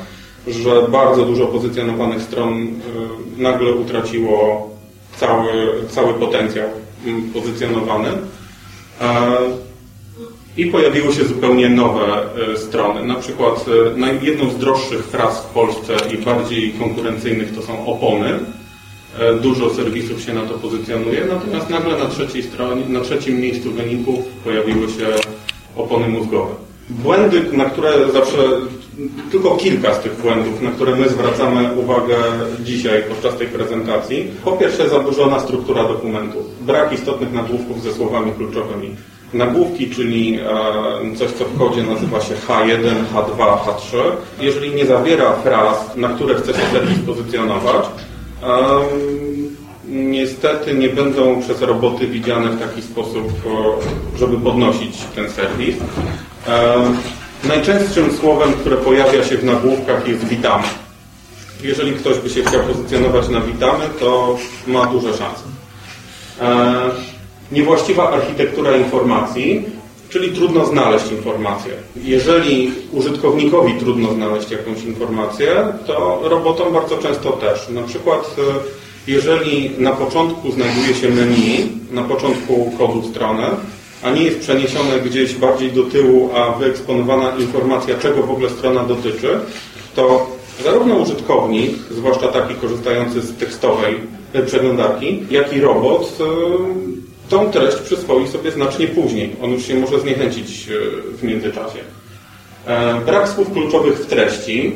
że 0.47 0.87
bardzo 0.89 1.25
dużo 1.25 1.45
pozycjonowanych 1.45 2.21
stron 2.21 2.63
y, 2.63 2.69
nagle 3.37 3.71
utraciło 3.71 4.69
cały, 5.17 5.51
cały 5.89 6.13
potencjał 6.13 6.69
mm, 7.05 7.21
pozycjonowany. 7.33 8.09
I 10.57 10.65
pojawiły 10.65 11.13
się 11.13 11.25
zupełnie 11.25 11.69
nowe 11.69 12.23
y, 12.53 12.57
strony. 12.57 13.05
Na 13.05 13.15
przykład 13.15 13.65
y, 14.21 14.25
jedną 14.25 14.49
z 14.49 14.57
droższych 14.57 15.05
fraz 15.05 15.41
w 15.41 15.45
Polsce 15.45 15.95
i 16.13 16.17
bardziej 16.17 16.73
konkurencyjnych 16.73 17.55
to 17.55 17.61
są 17.61 17.85
opony 17.85 18.39
E, 19.17 19.33
dużo 19.33 19.69
serwisów 19.69 20.21
się 20.21 20.33
na 20.33 20.41
to 20.41 20.53
pozycjonuje, 20.53 21.25
natomiast 21.25 21.69
nagle 21.69 21.97
na 21.97 22.05
trzeciej 22.05 22.43
stronie, 22.43 22.85
na 22.89 23.01
trzecim 23.01 23.39
miejscu 23.39 23.71
wyników 23.71 24.19
pojawiły 24.43 24.87
się 24.87 25.07
opony 25.75 26.07
mózgowe. 26.07 26.55
Błędy, 26.89 27.43
na 27.53 27.65
które 27.65 28.11
zawsze, 28.11 28.37
tylko 29.31 29.55
kilka 29.55 29.93
z 29.93 29.99
tych 29.99 30.21
błędów, 30.21 30.61
na 30.61 30.71
które 30.71 30.95
my 30.95 31.09
zwracamy 31.09 31.73
uwagę 31.73 32.15
dzisiaj 32.63 33.03
podczas 33.09 33.37
tej 33.37 33.47
prezentacji. 33.47 34.27
Po 34.43 34.51
pierwsze 34.51 34.89
zaburzona 34.89 35.39
struktura 35.39 35.83
dokumentu. 35.83 36.37
Brak 36.61 36.93
istotnych 36.93 37.33
nagłówków 37.33 37.83
ze 37.83 37.93
słowami 37.93 38.31
kluczowymi. 38.31 38.95
Nagłówki, 39.33 39.89
czyli 39.89 40.39
e, 40.39 41.15
coś, 41.15 41.31
co 41.31 41.45
w 41.45 41.57
kodzie 41.57 41.83
nazywa 41.83 42.21
się 42.21 42.33
H1, 42.35 42.93
H2, 43.13 43.57
H3. 43.57 43.97
Jeżeli 44.41 44.75
nie 44.75 44.85
zawiera 44.85 45.33
fraz, 45.33 45.95
na 45.95 46.09
które 46.09 46.35
chce 46.35 46.53
się 46.53 46.65
serwis 46.71 46.99
pozycjonować, 47.05 47.85
niestety 49.89 50.73
nie 50.73 50.89
będą 50.89 51.41
przez 51.41 51.61
roboty 51.61 52.07
widziane 52.07 52.49
w 52.49 52.59
taki 52.59 52.81
sposób, 52.81 53.23
żeby 54.17 54.37
podnosić 54.37 54.97
ten 55.15 55.29
serwis. 55.29 55.75
Najczęstszym 57.43 58.17
słowem, 58.17 58.53
które 58.53 58.77
pojawia 58.77 59.23
się 59.23 59.37
w 59.37 59.43
nagłówkach 59.43 60.07
jest 60.07 60.25
witamy. 60.25 60.67
Jeżeli 61.63 61.93
ktoś 61.93 62.17
by 62.17 62.29
się 62.29 62.43
chciał 62.43 62.63
pozycjonować 62.63 63.29
na 63.29 63.41
witamy, 63.41 63.85
to 63.99 64.37
ma 64.67 64.85
duże 64.85 65.09
szanse. 65.17 65.43
Niewłaściwa 67.51 68.11
architektura 68.11 68.77
informacji 68.77 69.65
czyli 70.09 70.35
trudno 70.35 70.65
znaleźć 70.65 71.11
informację. 71.11 71.73
Jeżeli 72.03 72.71
użytkownikowi 72.91 73.73
trudno 73.73 74.13
znaleźć 74.13 74.51
jakąś 74.51 74.83
informację, 74.83 75.67
to 75.87 76.19
robotom 76.23 76.73
bardzo 76.73 76.97
często 76.97 77.31
też. 77.31 77.69
Na 77.69 77.83
przykład 77.83 78.35
e, 78.37 79.11
jeżeli 79.11 79.71
na 79.77 79.91
początku 79.91 80.51
znajduje 80.51 80.95
się 80.95 81.09
menu, 81.09 81.67
na 81.91 82.03
początku 82.03 82.73
kodu 82.77 83.09
strony, 83.09 83.43
a 84.03 84.09
nie 84.09 84.23
jest 84.23 84.39
przeniesione 84.39 84.99
gdzieś 84.99 85.35
bardziej 85.35 85.71
do 85.71 85.83
tyłu, 85.83 86.29
a 86.35 86.51
wyeksponowana 86.51 87.35
informacja, 87.39 87.95
czego 87.95 88.23
w 88.23 88.31
ogóle 88.31 88.49
strona 88.49 88.83
dotyczy, 88.83 89.39
to 89.95 90.27
zarówno 90.63 90.95
użytkownik, 90.95 91.71
zwłaszcza 91.91 92.27
taki 92.27 92.55
korzystający 92.55 93.21
z 93.21 93.37
tekstowej 93.37 93.99
przeglądarki, 94.45 95.23
jak 95.31 95.53
i 95.53 95.61
robot 95.61 96.17
e, 96.19 96.25
tą 97.29 97.51
treść 97.51 97.77
przyswoi 97.77 98.27
sobie 98.27 98.51
znacznie 98.51 98.87
później. 98.87 99.35
On 99.43 99.51
już 99.51 99.65
się 99.65 99.75
może 99.75 99.99
zniechęcić 99.99 100.69
e, 100.69 101.17
w 101.17 101.23
międzyczasie. 101.23 101.79
E, 102.65 103.01
brak 103.05 103.29
słów 103.29 103.53
kluczowych 103.53 103.99
w 103.99 104.05
treści, 104.05 104.73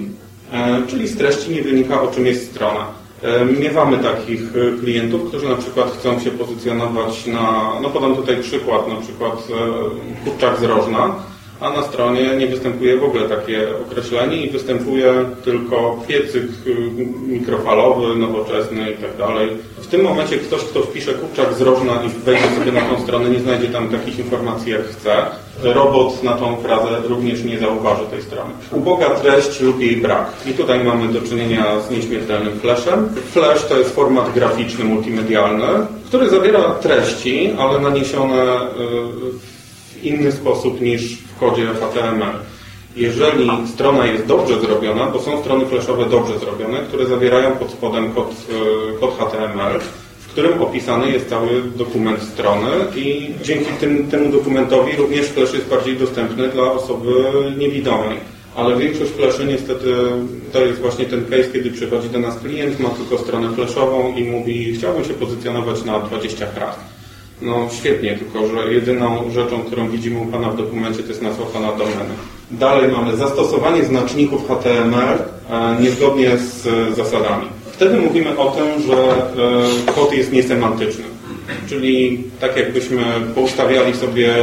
czyli 0.88 1.08
z 1.08 1.18
treści 1.18 1.52
nie 1.52 1.62
wynika 1.62 2.02
o 2.02 2.08
czym 2.08 2.26
jest 2.26 2.52
strona. 2.52 2.88
Miewamy 3.60 3.98
takich 3.98 4.42
klientów, 4.80 5.30
którzy 5.30 5.50
na 5.50 5.56
przykład 5.56 5.92
chcą 5.92 6.20
się 6.20 6.32
pozycjonować 6.32 7.26
na, 7.26 7.72
no 7.82 7.90
podam 7.90 8.16
tutaj 8.16 8.38
przykład, 8.38 8.88
na 8.88 8.96
przykład 8.96 9.48
kurczak 10.26 10.60
z 10.60 10.64
rożna, 10.64 11.16
a 11.64 11.70
na 11.70 11.84
stronie 11.84 12.36
nie 12.38 12.48
występuje 12.48 12.98
w 12.98 13.04
ogóle 13.04 13.30
takie 13.30 13.68
określenie 13.88 14.46
i 14.46 14.50
występuje 14.50 15.14
tylko 15.44 16.00
piecyk 16.08 16.44
y, 16.68 16.76
mikrofalowy, 17.28 18.16
nowoczesny 18.16 18.92
i 18.92 18.98
tak 18.98 19.18
dalej. 19.18 19.50
W 19.78 19.88
tym 19.88 20.02
momencie 20.02 20.38
ktoś, 20.38 20.62
kto 20.62 20.82
wpisze 20.82 21.14
kurczak 21.14 21.54
z 21.54 21.62
rożna 21.62 21.94
i 22.06 22.10
wejdzie 22.10 22.50
sobie 22.60 22.72
na 22.72 22.82
tą 22.82 23.04
stronę, 23.04 23.30
nie 23.30 23.40
znajdzie 23.40 23.68
tam 23.68 23.90
takich 23.90 24.20
informacji 24.20 24.72
jak 24.72 24.86
chce. 24.86 25.26
Robot 25.64 26.24
na 26.24 26.34
tą 26.34 26.56
frazę 26.56 27.02
również 27.08 27.44
nie 27.44 27.60
zauważy 27.60 28.04
tej 28.12 28.22
strony. 28.22 28.52
Uboga 28.72 29.10
treść 29.10 29.62
lub 29.62 29.80
jej 29.80 29.98
brak. 29.98 30.32
I 30.46 30.54
tutaj 30.54 30.84
mamy 30.84 31.14
do 31.14 31.22
czynienia 31.22 31.82
z 31.82 31.92
nieśmiertelnym 31.92 32.60
flashem. 32.60 33.10
Flash 33.32 33.66
to 33.66 33.78
jest 33.78 33.96
format 33.96 34.34
graficzny, 34.34 34.86
multimedialny, 34.86 35.68
który 36.08 36.30
zawiera 36.30 36.60
treści, 36.62 37.52
ale 37.58 37.80
naniesione 37.80 38.60
w 38.76 39.50
y, 39.50 39.53
inny 40.06 40.32
sposób 40.32 40.82
niż 40.82 41.18
w 41.18 41.40
kodzie 41.40 41.68
HTML. 41.68 42.40
Jeżeli 42.96 43.50
strona 43.74 44.06
jest 44.06 44.26
dobrze 44.26 44.60
zrobiona, 44.60 45.06
bo 45.06 45.20
są 45.20 45.42
strony 45.42 45.66
flashowe 45.66 46.06
dobrze 46.06 46.40
zrobione, 46.40 46.80
które 46.80 47.06
zawierają 47.06 47.52
pod 47.52 47.72
spodem 47.72 48.14
kod, 48.14 48.32
e, 48.32 49.00
kod 49.00 49.18
HTML, 49.18 49.80
w 50.20 50.28
którym 50.28 50.62
opisany 50.62 51.12
jest 51.12 51.30
cały 51.30 51.62
dokument 51.76 52.24
strony 52.24 52.68
i 52.96 53.34
dzięki 53.44 53.72
tym, 53.80 54.08
temu 54.08 54.32
dokumentowi 54.32 54.98
również 54.98 55.26
flash 55.26 55.54
jest 55.54 55.68
bardziej 55.68 55.98
dostępny 55.98 56.48
dla 56.48 56.72
osoby 56.72 57.24
niewidomej. 57.58 58.18
Ale 58.56 58.78
większość 58.78 59.12
flaszy 59.12 59.46
niestety 59.46 59.96
to 60.52 60.66
jest 60.66 60.82
właśnie 60.82 61.06
ten 61.06 61.26
case, 61.26 61.50
kiedy 61.54 61.72
przychodzi 61.72 62.10
do 62.10 62.20
nas 62.20 62.40
klient, 62.40 62.80
ma 62.80 62.90
tylko 62.90 63.18
stronę 63.18 63.56
flashową 63.56 64.16
i 64.16 64.24
mówi 64.24 64.74
chciałbym 64.74 65.06
się 65.06 65.14
pozycjonować 65.14 65.84
na 65.84 66.00
20 66.00 66.48
fraz. 66.48 66.93
No 67.44 67.68
świetnie, 67.80 68.18
tylko 68.18 68.48
że 68.48 68.74
jedyną 68.74 69.32
rzeczą, 69.32 69.64
którą 69.64 69.90
widzimy 69.90 70.20
u 70.20 70.26
Pana 70.26 70.50
w 70.50 70.58
dokumencie, 70.58 71.04
to 71.04 71.10
jest 71.10 71.22
nazwa 71.22 71.46
Pana 71.46 71.72
domeny. 71.72 72.14
Dalej 72.52 72.92
mamy 72.92 73.18
zastosowanie 73.18 73.84
znaczników 73.84 74.48
HTML 74.48 75.18
e, 75.50 75.82
niezgodnie 75.82 76.38
z 76.38 76.68
zasadami. 76.96 77.46
Wtedy 77.72 78.00
mówimy 78.00 78.38
o 78.38 78.52
tym, 78.52 78.82
że 78.88 78.98
e, 79.88 79.94
kod 79.94 80.14
jest 80.14 80.32
niesemantyczny. 80.32 81.04
Czyli 81.70 82.24
tak 82.40 82.58
jakbyśmy 82.58 83.04
poustawiali 83.36 83.96
sobie 83.96 84.36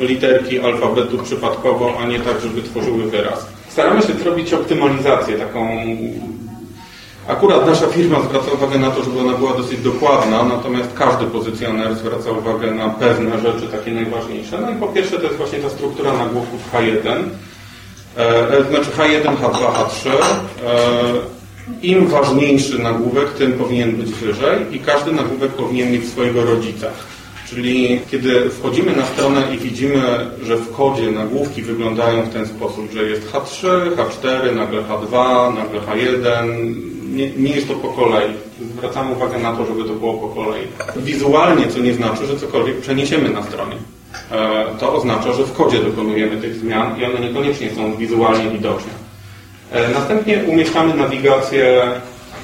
literki 0.00 0.60
alfabetu 0.60 1.18
przypadkowo, 1.18 1.98
a 2.00 2.06
nie 2.06 2.20
tak, 2.20 2.40
żeby 2.40 2.62
tworzyły 2.62 3.10
wyraz. 3.10 3.46
Staramy 3.68 4.02
się 4.02 4.12
zrobić 4.12 4.52
optymalizację 4.52 5.38
taką 5.38 5.68
Akurat 7.28 7.66
nasza 7.66 7.86
firma 7.86 8.20
zwraca 8.20 8.52
uwagę 8.52 8.78
na 8.78 8.90
to, 8.90 9.04
żeby 9.04 9.20
ona 9.20 9.32
była 9.32 9.56
dosyć 9.56 9.80
dokładna, 9.80 10.44
natomiast 10.44 10.88
każdy 10.94 11.26
pozycjoner 11.26 11.94
zwraca 11.94 12.30
uwagę 12.30 12.70
na 12.70 12.88
pewne 12.88 13.40
rzeczy, 13.40 13.68
takie 13.72 13.90
najważniejsze. 13.90 14.58
No 14.60 14.70
i 14.70 14.74
po 14.74 14.88
pierwsze 14.88 15.16
to 15.16 15.22
jest 15.22 15.36
właśnie 15.36 15.58
ta 15.58 15.68
struktura 15.70 16.12
nagłówków 16.12 16.60
H1, 16.72 17.22
e, 18.16 18.64
znaczy 18.70 18.90
H1, 18.90 19.36
H2, 19.36 19.58
H3. 19.58 20.10
E, 20.10 21.38
Im 21.82 22.06
ważniejszy 22.06 22.78
nagłówek, 22.78 23.32
tym 23.32 23.52
powinien 23.52 23.92
być 23.92 24.10
wyżej 24.10 24.58
i 24.70 24.78
każdy 24.80 25.12
nagłówek 25.12 25.52
powinien 25.52 25.92
mieć 25.92 26.08
swojego 26.08 26.44
rodzica. 26.44 26.86
Czyli 27.48 28.00
kiedy 28.10 28.50
wchodzimy 28.50 28.96
na 28.96 29.06
stronę 29.06 29.42
i 29.54 29.58
widzimy, 29.58 30.02
że 30.42 30.56
w 30.56 30.72
kodzie 30.72 31.10
nagłówki 31.10 31.62
wyglądają 31.62 32.22
w 32.22 32.32
ten 32.32 32.46
sposób, 32.46 32.92
że 32.92 33.02
jest 33.02 33.32
H3, 33.32 33.68
H4, 33.96 34.54
nagle 34.54 34.82
H2, 34.82 35.54
nagle 35.54 35.80
H1, 35.80 36.74
nie, 37.08 37.30
nie 37.30 37.50
jest 37.50 37.68
to 37.68 37.74
po 37.74 37.88
kolei. 37.88 38.32
Zwracamy 38.60 39.12
uwagę 39.12 39.38
na 39.38 39.56
to, 39.56 39.66
żeby 39.66 39.84
to 39.84 39.94
było 39.94 40.14
po 40.14 40.28
kolei. 40.28 40.66
Wizualnie, 40.96 41.66
co 41.66 41.78
nie 41.78 41.94
znaczy, 41.94 42.26
że 42.26 42.36
cokolwiek 42.36 42.80
przeniesiemy 42.80 43.28
na 43.28 43.42
stronie. 43.42 43.76
E, 44.30 44.64
to 44.80 44.94
oznacza, 44.94 45.32
że 45.32 45.44
w 45.44 45.52
kodzie 45.52 45.78
dokonujemy 45.78 46.36
tych 46.36 46.54
zmian 46.54 47.00
i 47.00 47.04
one 47.04 47.20
niekoniecznie 47.20 47.70
są 47.74 47.96
wizualnie 47.96 48.50
widoczne. 48.50 48.90
E, 49.72 49.88
następnie 49.88 50.44
umieszczamy 50.46 50.94
nawigację 50.94 51.82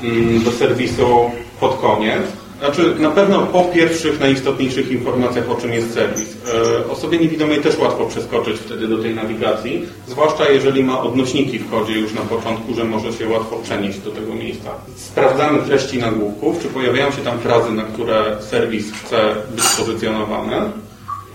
mm, 0.03 0.43
do 0.43 0.53
serwisu 0.53 1.31
pod 1.61 1.81
koniec. 1.81 2.23
Znaczy, 2.59 2.95
na 2.99 3.11
pewno 3.11 3.47
po 3.47 3.65
pierwszych, 3.65 4.21
najistotniejszych 4.21 4.91
informacjach, 4.91 5.51
o 5.51 5.55
czym 5.55 5.73
jest 5.73 5.95
serwis. 5.95 6.37
E, 6.85 6.91
osobie 6.91 7.19
niewidomej 7.19 7.61
też 7.61 7.79
łatwo 7.79 8.07
przeskoczyć 8.07 8.57
wtedy 8.57 8.89
do 8.89 8.99
tej 8.99 9.15
nawigacji, 9.15 9.87
zwłaszcza 10.07 10.49
jeżeli 10.49 10.85
ma 10.85 11.01
odnośniki 11.01 11.59
w 11.59 11.71
kodzie 11.71 11.99
już 11.99 12.15
na 12.15 12.21
początku, 12.21 12.75
że 12.75 12.85
może 12.85 13.13
się 13.13 13.29
łatwo 13.29 13.57
przenieść 13.57 13.99
do 13.99 14.11
tego 14.11 14.35
miejsca. 14.35 14.71
Sprawdzamy 14.97 15.63
treści 15.63 15.99
nagłówków, 15.99 16.63
czy 16.63 16.69
pojawiają 16.69 17.11
się 17.11 17.23
tam 17.23 17.39
frazy, 17.39 17.73
na 17.73 17.83
które 17.83 18.37
serwis 18.41 18.93
chce 18.93 19.35
być 19.57 19.65
pozycjonowany. 19.79 20.57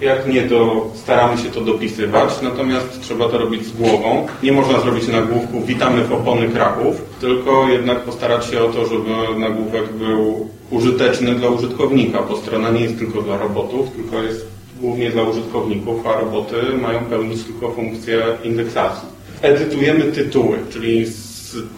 Jak 0.01 0.27
nie, 0.27 0.41
to 0.41 0.87
staramy 0.95 1.37
się 1.37 1.49
to 1.49 1.61
dopisywać, 1.61 2.29
natomiast 2.41 3.01
trzeba 3.01 3.29
to 3.29 3.37
robić 3.37 3.65
z 3.65 3.71
głową. 3.71 4.27
Nie 4.43 4.51
można 4.51 4.79
zrobić 4.79 5.07
nagłówku 5.07 5.61
witamy 5.61 6.03
w 6.03 6.13
opony 6.13 6.49
Kraków, 6.49 7.01
tylko 7.21 7.67
jednak 7.67 7.99
postarać 7.99 8.45
się 8.45 8.63
o 8.63 8.67
to, 8.67 8.85
żeby 8.85 9.39
nagłówek 9.39 9.93
był 9.93 10.49
użyteczny 10.71 11.35
dla 11.35 11.49
użytkownika, 11.49 12.21
bo 12.21 12.37
strona 12.37 12.69
nie 12.69 12.81
jest 12.81 12.97
tylko 12.97 13.21
dla 13.21 13.37
robotów, 13.37 13.89
tylko 13.91 14.23
jest 14.23 14.47
głównie 14.81 15.09
dla 15.09 15.23
użytkowników, 15.23 16.07
a 16.07 16.19
roboty 16.19 16.55
mają 16.81 16.99
pełnić 16.99 17.43
tylko 17.43 17.71
funkcję 17.71 18.25
indeksacji. 18.43 19.07
Edytujemy 19.41 20.03
tytuły, 20.03 20.57
czyli 20.69 21.05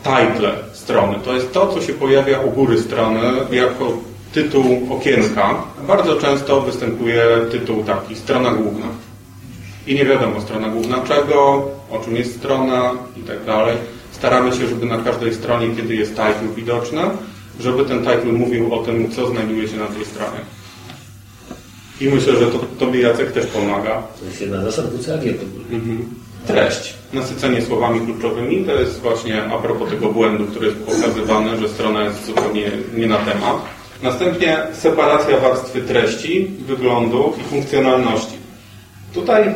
title 0.04 0.54
strony. 0.74 1.16
To 1.26 1.34
jest 1.34 1.54
to, 1.54 1.68
co 1.68 1.82
się 1.82 1.94
pojawia 1.94 2.40
u 2.40 2.52
góry 2.52 2.80
strony 2.80 3.22
jako 3.52 3.94
tytuł 4.34 4.88
okienka. 4.90 5.64
Bardzo 5.88 6.16
często 6.16 6.62
występuje 6.62 7.24
tytuł 7.52 7.84
taki, 7.84 8.16
strona 8.16 8.52
główna. 8.52 8.86
I 9.88 9.96
nie 9.96 10.06
wiadomo 10.06 10.42
strona 10.42 10.68
główna 10.68 10.98
czego, 11.08 11.68
o 11.92 12.00
czym 12.06 12.16
jest 12.16 12.38
strona 12.38 12.94
i 13.18 13.22
tak 13.22 13.46
dalej. 13.46 13.78
Staramy 14.12 14.52
się, 14.52 14.68
żeby 14.68 14.86
na 14.86 14.98
każdej 14.98 15.34
stronie, 15.34 15.76
kiedy 15.76 15.96
jest 15.96 16.12
title 16.12 16.56
widoczny, 16.56 17.02
żeby 17.60 17.86
ten 17.86 18.00
title 18.00 18.34
mówił 18.34 18.74
o 18.74 18.84
tym, 18.84 19.12
co 19.12 19.28
znajduje 19.28 19.68
się 19.68 19.78
na 19.78 19.88
tej 19.88 20.06
stronie. 20.06 20.40
I 22.02 22.10
myślę, 22.10 22.36
że 22.36 22.48
to 22.48 22.60
Tobie 22.80 23.02
Jacek 23.02 23.32
też 23.32 23.46
pomaga. 23.46 24.04
To 24.20 24.26
jest 24.26 24.42
jedna 24.42 24.62
zasad 24.62 24.86
WCAG. 24.86 25.24
Mhm. 25.72 26.06
Treść. 26.48 26.94
Nasycenie 27.14 27.62
słowami 27.62 28.06
kluczowymi 28.06 28.66
to 28.66 28.72
jest 28.72 29.00
właśnie 29.00 29.44
a 29.44 29.58
propos 29.58 29.90
tego 29.90 30.10
błędu, 30.10 30.46
który 30.46 30.68
jest 30.68 30.80
pokazywany, 30.80 31.58
że 31.58 31.70
strona 31.70 32.04
jest 32.04 32.26
zupełnie 32.26 32.72
nie 32.98 33.08
na 33.08 33.18
temat. 33.18 33.56
Następnie 34.04 34.58
separacja 34.74 35.40
warstwy 35.40 35.82
treści, 35.82 36.48
wyglądu 36.68 37.34
i 37.42 37.44
funkcjonalności. 37.44 38.38
Tutaj 39.14 39.54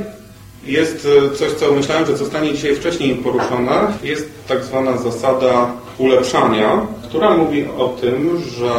jest 0.65 1.07
e, 1.31 1.35
coś, 1.35 1.51
co 1.51 1.71
myślałem, 1.71 2.05
że 2.05 2.17
zostanie 2.17 2.53
dzisiaj 2.53 2.75
wcześniej 2.75 3.15
poruszone. 3.15 3.87
Jest 4.03 4.29
tak 4.47 4.63
zwana 4.63 4.97
zasada 4.97 5.71
ulepszania, 5.97 6.87
która 7.15 7.37
mówi 7.37 7.65
o 7.77 7.87
tym, 7.87 8.41
że 8.57 8.71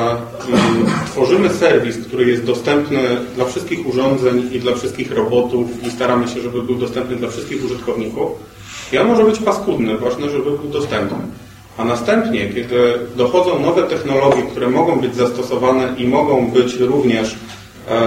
mm, 0.49 0.87
tworzymy 1.07 1.51
serwis, 1.51 1.99
który 1.99 2.31
jest 2.31 2.45
dostępny 2.45 2.99
dla 3.35 3.45
wszystkich 3.45 3.87
urządzeń 3.87 4.49
i 4.53 4.61
dla 4.61 4.75
wszystkich 4.75 5.13
robotów 5.13 5.87
i 5.87 5.91
staramy 5.91 6.29
się, 6.29 6.41
żeby 6.41 6.63
był 6.63 6.75
dostępny 6.75 7.17
dla 7.17 7.29
wszystkich 7.29 7.65
użytkowników. 7.65 8.31
On 9.01 9.07
może 9.07 9.25
być 9.25 9.39
paskudny, 9.39 9.99
ważne, 9.99 10.31
żeby 10.31 10.51
był 10.51 10.69
dostępny. 10.69 11.19
A 11.77 11.85
następnie, 11.85 12.49
kiedy 12.49 12.79
dochodzą 13.17 13.59
nowe 13.59 13.83
technologie, 13.83 14.43
które 14.43 14.69
mogą 14.71 15.01
być 15.01 15.15
zastosowane 15.15 15.95
i 15.99 16.07
mogą 16.07 16.51
być 16.51 16.75
również 16.75 17.37
e, 17.89 17.99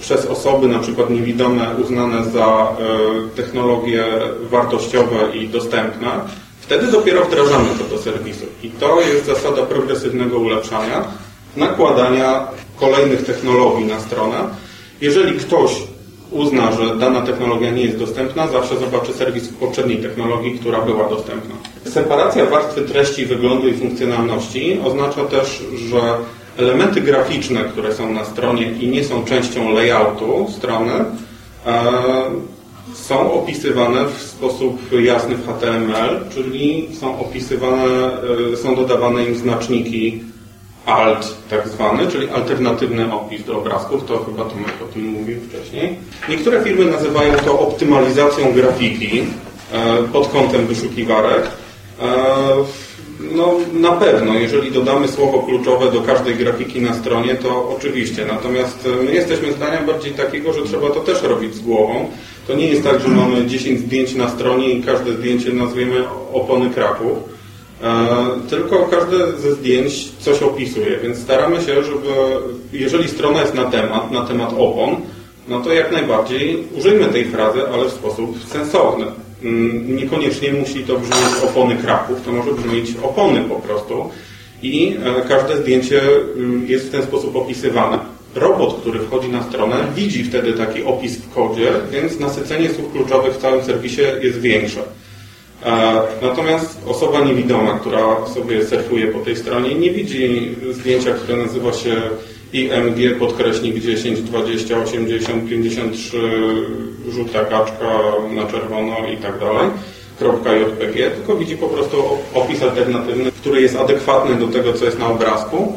przez 0.00 0.26
osoby 0.26 0.68
na 0.68 0.78
przykład 0.78 1.10
niewidome 1.10 1.74
uznane 1.84 2.24
za 2.24 2.46
e, 2.46 3.36
technologie 3.36 4.04
wartościowe 4.50 5.16
i 5.34 5.48
dostępne, 5.48 6.08
wtedy 6.66 6.86
dopiero 6.86 7.24
wdrażamy 7.24 7.68
to 7.78 7.96
do 7.96 8.02
serwisu. 8.02 8.46
I 8.62 8.70
to 8.70 9.00
jest 9.00 9.26
zasada 9.26 9.62
progresywnego 9.62 10.38
ulepszania, 10.38 11.04
nakładania 11.56 12.48
kolejnych 12.80 13.24
technologii 13.24 13.84
na 13.84 14.00
stronę. 14.00 14.36
Jeżeli 15.00 15.38
ktoś 15.38 15.70
uzna, 16.30 16.72
że 16.72 16.96
dana 16.96 17.22
technologia 17.22 17.70
nie 17.70 17.82
jest 17.82 17.98
dostępna, 17.98 18.48
zawsze 18.48 18.78
zobaczy 18.78 19.12
serwis 19.12 19.48
poprzedniej 19.48 19.98
technologii, 19.98 20.58
która 20.58 20.80
była 20.80 21.08
dostępna. 21.08 21.54
Separacja 21.84 22.46
warstwy 22.46 22.82
treści, 22.82 23.26
wyglądu 23.26 23.68
i 23.68 23.74
funkcjonalności 23.74 24.80
oznacza 24.84 25.24
też, 25.24 25.62
że 25.90 26.00
elementy 26.56 27.00
graficzne, 27.00 27.64
które 27.64 27.94
są 27.94 28.12
na 28.12 28.24
stronie 28.24 28.72
i 28.72 28.88
nie 28.88 29.04
są 29.04 29.24
częścią 29.24 29.72
layoutu 29.72 30.46
strony, 30.56 30.92
e, 31.66 31.92
są 33.02 33.32
opisywane 33.32 34.04
w 34.04 34.22
sposób 34.22 34.92
jasny 34.92 35.34
w 35.34 35.46
HTML, 35.46 36.20
czyli 36.34 36.88
są 37.00 37.20
opisywane, 37.20 38.10
e, 38.52 38.56
są 38.56 38.74
dodawane 38.74 39.24
im 39.24 39.34
znaczniki 39.34 40.20
alt 40.86 41.34
tak 41.50 41.68
zwany, 41.68 42.06
czyli 42.06 42.30
alternatywny 42.30 43.14
opis 43.14 43.44
do 43.44 43.58
obrazków, 43.58 44.04
to 44.04 44.24
chyba 44.24 44.44
Tomek 44.44 44.74
o 44.84 44.92
tym 44.92 45.04
mówił 45.04 45.40
wcześniej. 45.40 45.96
Niektóre 46.28 46.64
firmy 46.64 46.84
nazywają 46.84 47.34
to 47.34 47.58
optymalizacją 47.60 48.52
grafiki 48.52 49.22
e, 49.72 50.02
pod 50.12 50.28
kątem 50.28 50.66
wyszukiwarek. 50.66 51.42
E, 52.02 52.06
no 53.20 53.52
na 53.72 53.92
pewno, 53.92 54.34
jeżeli 54.34 54.72
dodamy 54.72 55.08
słowo 55.08 55.38
kluczowe 55.38 55.92
do 55.92 56.00
każdej 56.00 56.34
grafiki 56.34 56.80
na 56.80 56.94
stronie, 56.94 57.34
to 57.34 57.76
oczywiście. 57.76 58.26
Natomiast 58.26 58.88
my 59.04 59.14
jesteśmy 59.14 59.52
zdania 59.52 59.82
bardziej 59.82 60.12
takiego, 60.12 60.52
że 60.52 60.62
trzeba 60.62 60.90
to 60.90 61.00
też 61.00 61.22
robić 61.22 61.54
z 61.54 61.60
głową. 61.60 62.10
To 62.46 62.54
nie 62.54 62.68
jest 62.68 62.84
tak, 62.84 63.00
że 63.00 63.08
mamy 63.08 63.46
10 63.46 63.80
zdjęć 63.80 64.14
na 64.14 64.28
stronie 64.28 64.70
i 64.70 64.82
każde 64.82 65.12
zdjęcie 65.12 65.52
nazwiemy 65.52 66.04
opony 66.32 66.70
Kraków 66.70 67.36
E, 67.82 68.48
tylko 68.50 68.88
każde 68.90 69.38
ze 69.38 69.52
zdjęć 69.54 70.08
coś 70.18 70.42
opisuje, 70.42 70.98
więc 71.02 71.18
staramy 71.18 71.56
się, 71.56 71.82
żeby 71.82 72.08
jeżeli 72.72 73.08
strona 73.08 73.40
jest 73.40 73.54
na 73.54 73.64
temat, 73.64 74.10
na 74.10 74.24
temat 74.26 74.52
opon, 74.58 74.96
no 75.48 75.60
to 75.60 75.72
jak 75.72 75.92
najbardziej 75.92 76.64
użyjmy 76.78 77.04
tej 77.04 77.24
frazy, 77.24 77.68
ale 77.68 77.84
w 77.84 77.92
sposób 77.92 78.38
sensowny. 78.48 79.06
Mm, 79.42 79.96
niekoniecznie 79.96 80.52
musi 80.52 80.84
to 80.84 80.98
brzmieć 80.98 81.44
opony 81.44 81.76
Kraków, 81.76 82.22
to 82.24 82.32
może 82.32 82.52
brzmieć 82.52 82.94
opony 83.02 83.40
po 83.40 83.54
prostu 83.56 84.10
i 84.62 84.96
e, 85.04 85.28
każde 85.28 85.56
zdjęcie 85.56 86.02
mm, 86.36 86.66
jest 86.66 86.86
w 86.86 86.90
ten 86.90 87.02
sposób 87.02 87.36
opisywane. 87.36 87.98
Robot, 88.36 88.76
który 88.80 88.98
wchodzi 88.98 89.28
na 89.28 89.42
stronę, 89.42 89.76
widzi 89.94 90.24
wtedy 90.24 90.52
taki 90.52 90.82
opis 90.82 91.16
w 91.16 91.34
kodzie, 91.34 91.72
więc 91.90 92.20
nasycenie 92.20 92.68
słów 92.70 92.92
kluczowych 92.92 93.34
w 93.34 93.38
całym 93.38 93.64
serwisie 93.64 94.02
jest 94.22 94.40
większe. 94.40 94.82
Natomiast 96.22 96.78
osoba 96.86 97.20
niewidoma, 97.20 97.78
która 97.78 98.26
sobie 98.34 98.64
surfuje 98.64 99.06
po 99.06 99.18
tej 99.18 99.36
stronie, 99.36 99.74
nie 99.74 99.90
widzi 99.90 100.54
zdjęcia, 100.70 101.12
które 101.12 101.36
nazywa 101.36 101.72
się 101.72 101.94
IMG 102.52 103.18
podkreśnik 103.18 103.78
10, 103.78 104.20
20, 104.20 104.78
80, 104.78 105.48
53, 105.48 106.18
żółta 107.08 107.44
kaczka 107.44 108.02
na 108.34 108.46
czerwono 108.46 108.96
i 109.14 109.16
tak 109.16 109.38
dalej, 109.40 109.68
.jpg, 110.20 111.10
tylko 111.10 111.36
widzi 111.36 111.56
po 111.56 111.68
prostu 111.68 111.96
opis 112.34 112.62
alternatywny, 112.62 113.32
który 113.32 113.60
jest 113.60 113.76
adekwatny 113.76 114.34
do 114.34 114.48
tego, 114.48 114.72
co 114.72 114.84
jest 114.84 114.98
na 114.98 115.08
obrazku 115.08 115.72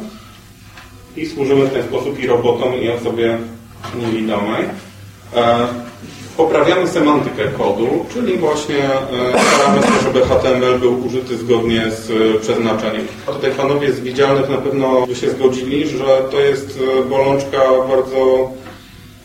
i 1.18 1.26
służymy 1.26 1.66
w 1.66 1.74
ten 1.74 1.84
sposób 1.84 2.20
i 2.20 2.28
robotom, 2.28 2.76
i 2.76 2.90
osobie 2.90 3.38
niewidomej. 4.02 4.66
E, 5.36 5.68
poprawiamy 6.38 6.88
semantykę 6.88 7.44
kodu, 7.58 8.06
czyli 8.14 8.38
właśnie 8.38 8.84
e, 8.84 9.42
staramy 9.54 9.82
się, 9.82 10.04
żeby 10.04 10.22
HTML 10.22 10.80
był 10.80 11.06
użyty 11.06 11.38
zgodnie 11.38 11.92
z 11.92 12.12
e, 12.12 12.40
przeznaczeniem. 12.40 13.08
A 13.28 13.32
tutaj 13.32 13.52
panowie 13.52 13.94
z 13.94 14.00
widzialnych 14.00 14.50
na 14.50 14.58
pewno 14.58 15.08
by 15.08 15.16
się 15.16 15.30
zgodzili, 15.30 15.88
że 15.88 16.06
to 16.32 16.40
jest 16.40 16.80
bolączka 17.10 17.60
bardzo 17.90 18.52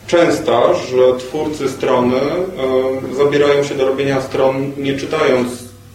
częsta, 0.07 0.73
że 0.73 1.17
twórcy 1.19 1.69
strony 1.69 2.17
zabierają 3.17 3.63
się 3.63 3.75
do 3.75 3.85
robienia 3.85 4.21
stron 4.21 4.71
nie 4.77 4.99
czytając 4.99 5.47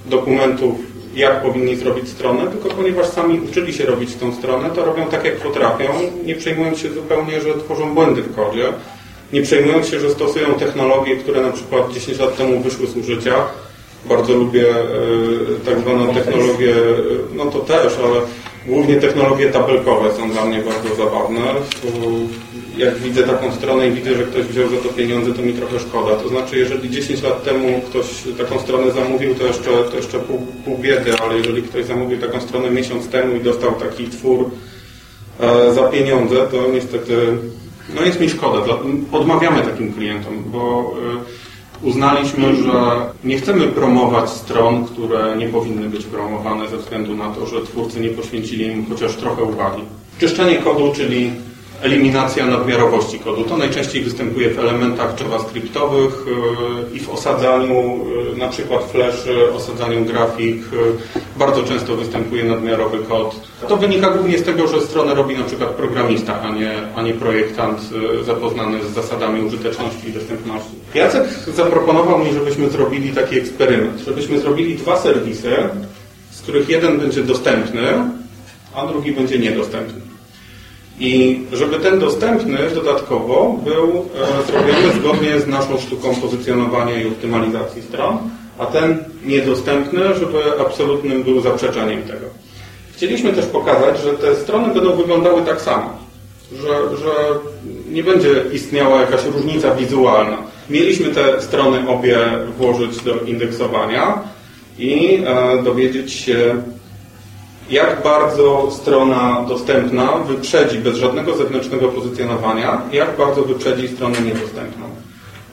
dokumentów, 0.06 0.74
jak 1.14 1.42
powinni 1.42 1.76
zrobić 1.76 2.08
stronę, 2.08 2.46
tylko 2.46 2.68
ponieważ 2.68 3.06
sami 3.06 3.40
uczyli 3.40 3.72
się 3.72 3.86
robić 3.86 4.14
tą 4.14 4.34
stronę, 4.34 4.70
to 4.70 4.84
robią 4.84 5.06
tak, 5.06 5.24
jak 5.24 5.36
potrafią, 5.36 5.84
nie 6.24 6.34
przejmując 6.34 6.78
się 6.78 6.90
zupełnie, 6.90 7.40
że 7.40 7.54
tworzą 7.54 7.94
błędy 7.94 8.22
w 8.22 8.36
kodzie, 8.36 8.72
nie 9.32 9.42
przejmując 9.42 9.88
się, 9.88 10.00
że 10.00 10.10
stosują 10.10 10.54
technologie, 10.54 11.16
które 11.16 11.40
na 11.40 11.52
przykład 11.52 11.92
10 11.92 12.18
lat 12.18 12.36
temu 12.36 12.60
wyszły 12.60 12.86
z 12.86 12.96
użycia. 12.96 13.34
Bardzo 14.04 14.34
lubię 14.34 14.70
e, 14.70 14.74
tak 15.66 15.78
zwaną 15.78 16.14
technologię, 16.14 16.74
no 17.32 17.44
to 17.44 17.58
też, 17.58 17.92
ale 18.04 18.20
Głównie 18.66 18.96
technologie 18.96 19.50
tabelkowe 19.50 20.14
są 20.16 20.30
dla 20.30 20.44
mnie 20.44 20.58
bardzo 20.58 21.04
zabawne. 21.04 21.40
Jak 22.76 22.98
widzę 22.98 23.22
taką 23.22 23.52
stronę 23.52 23.88
i 23.88 23.92
widzę, 23.92 24.14
że 24.14 24.22
ktoś 24.22 24.44
wziął 24.44 24.68
za 24.68 24.76
to 24.76 24.88
pieniądze, 24.88 25.32
to 25.32 25.42
mi 25.42 25.52
trochę 25.52 25.80
szkoda. 25.80 26.16
To 26.16 26.28
znaczy, 26.28 26.58
jeżeli 26.58 26.90
10 26.90 27.22
lat 27.22 27.44
temu 27.44 27.80
ktoś 27.80 28.06
taką 28.38 28.60
stronę 28.60 28.92
zamówił, 28.92 29.34
to 29.34 29.46
jeszcze, 29.46 29.70
to 29.70 29.96
jeszcze 29.96 30.18
pół, 30.18 30.46
pół 30.64 30.78
biedy, 30.78 31.18
ale 31.18 31.38
jeżeli 31.38 31.62
ktoś 31.62 31.84
zamówił 31.84 32.18
taką 32.18 32.40
stronę 32.40 32.70
miesiąc 32.70 33.08
temu 33.08 33.36
i 33.36 33.40
dostał 33.40 33.72
taki 33.72 34.04
twór 34.04 34.50
e, 35.40 35.74
za 35.74 35.82
pieniądze, 35.82 36.36
to 36.50 36.56
niestety 36.72 37.16
no 37.94 38.02
jest 38.02 38.20
mi 38.20 38.30
szkoda. 38.30 38.74
Odmawiamy 39.12 39.62
takim 39.62 39.92
klientom, 39.92 40.44
bo 40.46 40.94
e, 41.16 41.49
uznaliśmy, 41.82 42.56
że 42.56 42.72
nie 43.24 43.38
chcemy 43.38 43.66
promować 43.66 44.30
stron, 44.30 44.84
które 44.84 45.36
nie 45.36 45.48
powinny 45.48 45.88
być 45.88 46.04
promowane 46.04 46.68
ze 46.68 46.76
względu 46.76 47.16
na 47.16 47.30
to, 47.34 47.46
że 47.46 47.62
twórcy 47.62 48.00
nie 48.00 48.08
poświęcili 48.08 48.66
im 48.66 48.86
chociaż 48.88 49.16
trochę 49.16 49.42
uwagi. 49.42 49.82
Czyszczenie 50.18 50.56
kodu, 50.56 50.92
czyli 50.94 51.30
eliminacja 51.82 52.46
nadmiarowości 52.46 53.18
kodu. 53.18 53.44
To 53.44 53.56
najczęściej 53.56 54.02
występuje 54.02 54.50
w 54.50 54.58
elementach 54.58 55.20
javascriptowych 55.20 56.24
y, 56.92 56.96
i 56.96 57.00
w 57.00 57.10
osadzaniu 57.10 58.00
y, 58.34 58.38
na 58.38 58.48
przykład 58.48 58.84
flash, 58.84 59.28
osadzaniu 59.54 60.04
grafik. 60.04 60.62
Y, 60.72 61.38
bardzo 61.38 61.62
często 61.62 61.96
występuje 61.96 62.44
nadmiarowy 62.44 62.98
kod. 62.98 63.40
To 63.68 63.76
wynika 63.76 64.10
głównie 64.10 64.38
z 64.38 64.42
tego, 64.42 64.68
że 64.68 64.80
stronę 64.80 65.14
robi 65.14 65.38
na 65.38 65.44
przykład 65.44 65.70
programista, 65.70 66.42
a 66.42 66.50
nie, 66.50 66.72
a 66.96 67.02
nie 67.02 67.14
projektant 67.14 67.80
zapoznany 68.26 68.84
z 68.84 68.90
zasadami 68.90 69.42
użyteczności 69.42 70.08
i 70.08 70.12
dostępności. 70.12 70.70
Jacek 70.94 71.28
zaproponował 71.54 72.18
mi, 72.18 72.32
żebyśmy 72.32 72.70
zrobili 72.70 73.12
taki 73.12 73.38
eksperyment, 73.38 74.00
żebyśmy 74.00 74.40
zrobili 74.40 74.74
dwa 74.74 74.96
serwisy, 74.96 75.56
z 76.30 76.42
których 76.42 76.68
jeden 76.68 76.98
będzie 76.98 77.22
dostępny, 77.22 77.82
a 78.74 78.86
drugi 78.86 79.12
będzie 79.12 79.38
niedostępny. 79.38 80.09
I 81.00 81.40
żeby 81.52 81.78
ten 81.78 81.98
dostępny 81.98 82.58
dodatkowo 82.74 83.58
był 83.64 83.88
e, 83.88 84.46
zrobiony 84.46 85.00
zgodnie 85.00 85.40
z 85.40 85.46
naszą 85.46 85.78
sztuką 85.78 86.14
pozycjonowania 86.14 87.02
i 87.02 87.08
optymalizacji 87.08 87.82
stron, 87.82 88.18
a 88.58 88.66
ten 88.66 89.04
niedostępny, 89.24 90.00
żeby 90.14 90.38
absolutnym 90.60 91.22
był 91.22 91.40
zaprzeczeniem 91.40 92.02
tego. 92.02 92.26
Chcieliśmy 92.96 93.32
też 93.32 93.46
pokazać, 93.46 94.00
że 94.00 94.12
te 94.12 94.36
strony 94.36 94.74
będą 94.74 94.96
wyglądały 94.96 95.42
tak 95.42 95.60
samo, 95.60 95.98
że, 96.52 96.96
że 96.96 97.10
nie 97.90 98.04
będzie 98.04 98.44
istniała 98.52 99.00
jakaś 99.00 99.24
różnica 99.24 99.74
wizualna. 99.74 100.36
Mieliśmy 100.70 101.08
te 101.08 101.42
strony 101.42 101.88
obie 101.88 102.18
włożyć 102.58 103.02
do 103.02 103.20
indeksowania 103.20 104.18
i 104.78 105.22
e, 105.26 105.62
dowiedzieć 105.62 106.12
się, 106.12 106.62
jak 107.70 108.02
bardzo 108.02 108.68
strona 108.70 109.44
dostępna 109.48 110.18
wyprzedzi 110.18 110.78
bez 110.78 110.96
żadnego 110.96 111.36
zewnętrznego 111.36 111.88
pozycjonowania, 111.88 112.82
jak 112.92 113.16
bardzo 113.16 113.42
wyprzedzi 113.42 113.88
stronę 113.88 114.20
niedostępną. 114.20 114.86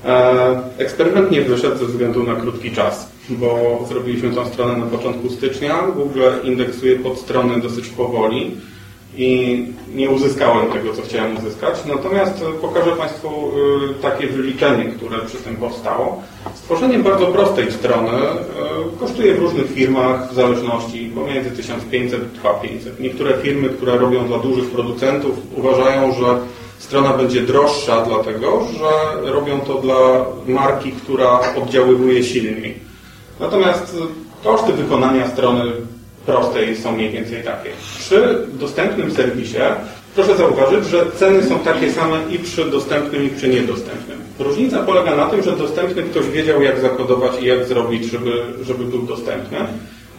E, 0.05 0.61
eksperyment 0.77 1.31
nie 1.31 1.41
wyszedł 1.41 1.77
ze 1.77 1.85
względu 1.85 2.23
na 2.23 2.35
krótki 2.35 2.71
czas, 2.71 3.11
bo 3.29 3.79
zrobiliśmy 3.87 4.29
tę 4.29 4.45
stronę 4.45 4.77
na 4.77 4.85
początku 4.85 5.29
stycznia. 5.29 5.83
Google 5.95 6.21
indeksuje 6.43 6.99
pod 6.99 7.19
strony 7.19 7.61
dosyć 7.61 7.87
powoli 7.87 8.57
i 9.17 9.63
nie 9.95 10.09
uzyskałem 10.09 10.71
tego, 10.71 10.93
co 10.93 11.01
chciałem 11.01 11.37
uzyskać. 11.37 11.85
Natomiast 11.85 12.43
pokażę 12.61 12.91
Państwu 12.91 13.29
y, 13.91 14.01
takie 14.01 14.27
wyliczenie, 14.27 14.85
które 14.85 15.17
przy 15.19 15.37
tym 15.37 15.55
powstało. 15.55 16.23
Stworzenie 16.55 16.99
bardzo 16.99 17.25
prostej 17.25 17.71
strony 17.71 18.11
y, 18.11 18.99
kosztuje 18.99 19.33
w 19.33 19.39
różnych 19.39 19.71
firmach 19.71 20.31
w 20.31 20.35
zależności 20.35 21.11
pomiędzy 21.15 21.51
1500 21.51 22.21
a 22.21 22.39
2500. 22.39 22.99
Niektóre 22.99 23.33
firmy, 23.37 23.69
które 23.69 23.97
robią 23.97 24.27
dla 24.27 24.37
dużych 24.37 24.69
producentów 24.69 25.37
uważają, 25.55 26.13
że 26.13 26.39
strona 26.79 27.13
będzie 27.13 27.41
droższa 27.41 28.05
dlatego, 28.05 28.61
że 28.79 29.21
robią 29.31 29.59
to 29.59 29.73
dla 29.73 30.25
marki, 30.47 30.91
która 30.91 31.39
oddziaływuje 31.63 32.23
silniej. 32.23 32.79
Natomiast 33.39 33.97
koszty 34.43 34.73
wykonania 34.73 35.27
strony 35.27 35.63
prostej 36.27 36.75
są 36.75 36.91
mniej 36.91 37.09
więcej 37.09 37.43
takie. 37.43 37.69
Przy 37.99 38.47
dostępnym 38.53 39.11
serwisie 39.11 39.63
proszę 40.15 40.37
zauważyć, 40.37 40.85
że 40.85 41.05
ceny 41.11 41.43
są 41.43 41.59
takie 41.59 41.91
same 41.91 42.17
i 42.31 42.39
przy 42.39 42.71
dostępnym 42.71 43.23
i 43.25 43.29
przy 43.29 43.47
niedostępnym. 43.47 44.17
Różnica 44.39 44.79
polega 44.83 45.15
na 45.15 45.25
tym, 45.25 45.43
że 45.43 45.51
dostępny 45.51 46.03
ktoś 46.03 46.25
wiedział 46.25 46.61
jak 46.61 46.79
zakodować 46.79 47.31
i 47.41 47.45
jak 47.45 47.65
zrobić, 47.65 48.11
żeby, 48.11 48.31
żeby 48.61 48.83
był 48.83 49.01
dostępny. 49.01 49.57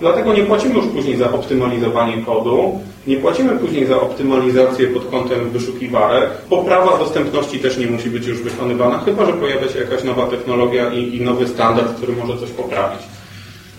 Dlatego 0.01 0.35
nie 0.35 0.42
płacimy 0.42 0.75
już 0.75 0.87
później 0.87 1.16
za 1.16 1.33
optymalizowanie 1.33 2.25
kodu, 2.25 2.81
nie 3.07 3.16
płacimy 3.16 3.59
później 3.59 3.87
za 3.87 4.01
optymalizację 4.01 4.87
pod 4.87 5.11
kątem 5.11 5.51
wyszukiwarek. 5.51 6.31
Poprawa 6.31 6.99
dostępności 6.99 7.59
też 7.59 7.79
nie 7.79 7.87
musi 7.87 8.11
być 8.11 8.27
już 8.27 8.42
wykonywana, 8.42 8.99
chyba 8.99 9.27
że 9.27 9.33
pojawia 9.33 9.68
się 9.68 9.79
jakaś 9.79 10.05
nowa 10.05 10.27
technologia 10.27 10.92
i, 10.92 11.16
i 11.16 11.21
nowy 11.21 11.49
standard, 11.49 11.97
który 11.97 12.12
może 12.12 12.38
coś 12.38 12.51
poprawić. 12.51 13.01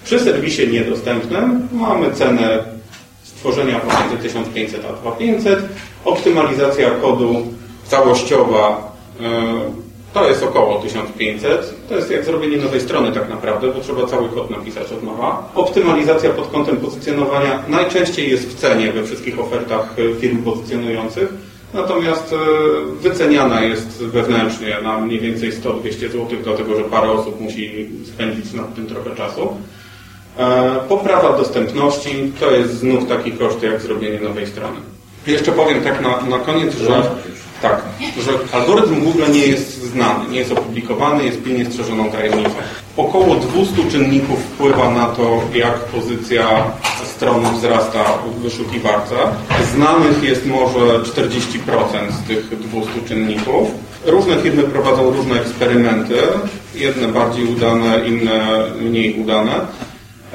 Przy 0.10 0.20
serwisie 0.20 0.68
niedostępnym 0.68 1.68
mamy 1.72 2.12
cenę 2.12 2.64
stworzenia 3.24 3.80
pomiędzy 3.80 4.18
1500 4.18 4.86
a 4.86 4.94
2500. 4.94 5.60
Optymalizacja 6.06 6.90
kodu 6.90 7.48
całościowa 7.88 8.92
e, 9.22 9.24
to 10.14 10.30
jest 10.30 10.44
około 10.44 10.80
1500. 10.80 11.76
To 11.90 11.96
jest 11.96 12.12
jak 12.12 12.26
zrobienie 12.26 12.58
nowej 12.58 12.82
strony 12.82 13.12
tak 13.12 13.30
naprawdę, 13.30 13.68
bo 13.74 13.80
trzeba 13.80 14.08
cały 14.08 14.30
kod 14.30 14.50
napisać 14.50 14.92
od 14.92 15.04
nowa. 15.04 15.52
Optymalizacja 15.56 16.30
pod 16.30 16.48
kątem 16.48 16.78
pozycjonowania 16.78 17.64
najczęściej 17.68 18.32
jest 18.32 18.48
w 18.50 18.56
cenie 18.56 18.92
we 18.92 19.04
wszystkich 19.04 19.40
ofertach 19.40 19.96
e, 19.98 20.22
firm 20.22 20.44
pozycjonujących. 20.44 21.34
Natomiast 21.74 22.34
e, 22.34 22.38
wyceniana 23.02 23.62
jest 23.62 24.04
wewnętrznie 24.04 24.78
na 24.84 25.00
mniej 25.00 25.20
więcej 25.20 25.52
100-200 25.52 26.00
zł, 26.00 26.28
dlatego 26.44 26.78
że 26.78 26.84
parę 26.84 27.12
osób 27.12 27.42
musi 27.42 27.90
spędzić 28.06 28.54
nad 28.54 28.76
tym 28.76 28.88
trochę 28.88 29.16
czasu. 29.16 29.58
E, 30.40 30.76
poprawa 30.90 31.38
dostępności 31.38 32.32
to 32.40 32.52
jest 32.52 32.74
znów 32.74 33.08
taki 33.08 33.32
koszt 33.32 33.64
jak 33.64 33.82
zrobienie 33.82 34.20
nowej 34.20 34.48
strony. 34.48 34.78
Jeszcze 35.28 35.52
powiem 35.52 35.84
tak 35.84 36.02
na, 36.02 36.22
na 36.22 36.40
koniec, 36.40 36.76
że 36.78 37.04
tak, 37.62 37.82
że 38.20 38.32
algorytm 38.60 39.02
Google 39.02 39.24
nie 39.32 39.48
jest 39.48 39.84
znany, 39.84 40.30
nie 40.32 40.40
jest 40.40 40.52
opublikowany, 40.52 41.24
jest 41.24 41.44
pilnie 41.44 41.66
strzeżoną 41.66 42.12
tajemnicą. 42.12 42.56
Około 42.98 43.36
200 43.36 43.92
czynników 43.92 44.40
wpływa 44.40 44.92
na 44.92 45.06
to, 45.06 45.42
jak 45.54 45.80
pozycja 45.80 46.64
strony 47.06 47.52
wzrasta 47.52 48.04
w 48.04 48.40
wyszukiwarce. 48.40 49.16
Znanych 49.76 50.24
jest 50.24 50.46
może 50.46 50.80
40% 51.00 52.12
z 52.12 52.28
tych 52.28 52.60
200 52.60 52.92
czynników. 53.08 53.70
Różne 54.06 54.38
firmy 54.38 54.64
prowadzą 54.64 55.12
różne 55.12 55.42
eksperymenty, 55.42 56.16
jedne 56.76 57.08
bardziej 57.08 57.46
udane, 57.46 58.08
inne 58.08 58.66
mniej 58.82 59.22
udane. 59.22 59.52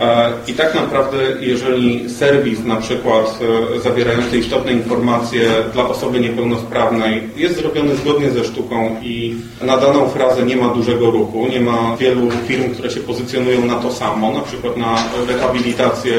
E, 0.01 0.33
I 0.49 0.53
tak 0.53 0.75
naprawdę, 0.75 1.17
jeżeli 1.41 2.11
serwis 2.11 2.65
na 2.65 2.77
przykład 2.77 3.39
e, 3.77 3.81
zawierający 3.81 4.39
istotne 4.39 4.73
informacje 4.73 5.51
dla 5.73 5.89
osoby 5.89 6.21
niepełnosprawnej 6.21 7.23
jest 7.37 7.57
zrobiony 7.57 7.97
zgodnie 7.97 8.31
ze 8.31 8.45
sztuką 8.45 8.97
i 9.03 9.35
na 9.63 9.77
daną 9.77 10.09
frazę 10.09 10.43
nie 10.43 10.57
ma 10.57 10.69
dużego 10.69 11.11
ruchu, 11.11 11.47
nie 11.51 11.61
ma 11.61 11.97
wielu 11.97 12.31
firm, 12.47 12.73
które 12.73 12.91
się 12.91 13.01
pozycjonują 13.01 13.65
na 13.65 13.75
to 13.75 13.93
samo, 13.93 14.33
na 14.33 14.41
przykład 14.41 14.77
na 14.77 14.97
rehabilitację 15.29 16.15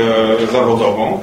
zawodową, 0.52 1.20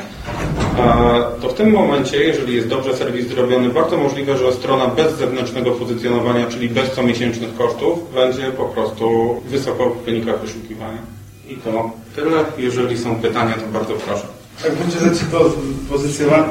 e, 0.78 1.40
to 1.42 1.48
w 1.48 1.54
tym 1.54 1.70
momencie, 1.70 2.16
jeżeli 2.16 2.56
jest 2.56 2.68
dobrze 2.68 2.96
serwis 2.96 3.26
zrobiony, 3.26 3.68
bardzo 3.68 3.96
możliwe, 3.96 4.38
że 4.38 4.52
strona 4.52 4.86
bez 4.86 5.16
zewnętrznego 5.16 5.70
pozycjonowania, 5.70 6.46
czyli 6.46 6.68
bez 6.68 6.90
comiesięcznych 6.90 7.54
kosztów, 7.54 8.14
będzie 8.14 8.42
po 8.42 8.64
prostu 8.64 9.36
wysoko 9.46 9.90
w 9.90 10.04
wynikach 10.04 10.40
wyszukiwania. 10.40 11.21
I 11.48 11.56
to 11.56 11.90
tyle. 12.16 12.44
Jeżeli 12.58 12.98
są 12.98 13.16
pytania, 13.16 13.54
to 13.54 13.78
bardzo 13.78 13.94
proszę. 13.94 14.26
Jak 14.64 14.74
będzie 14.74 14.98
rzeczy 14.98 15.24
to 15.32 15.52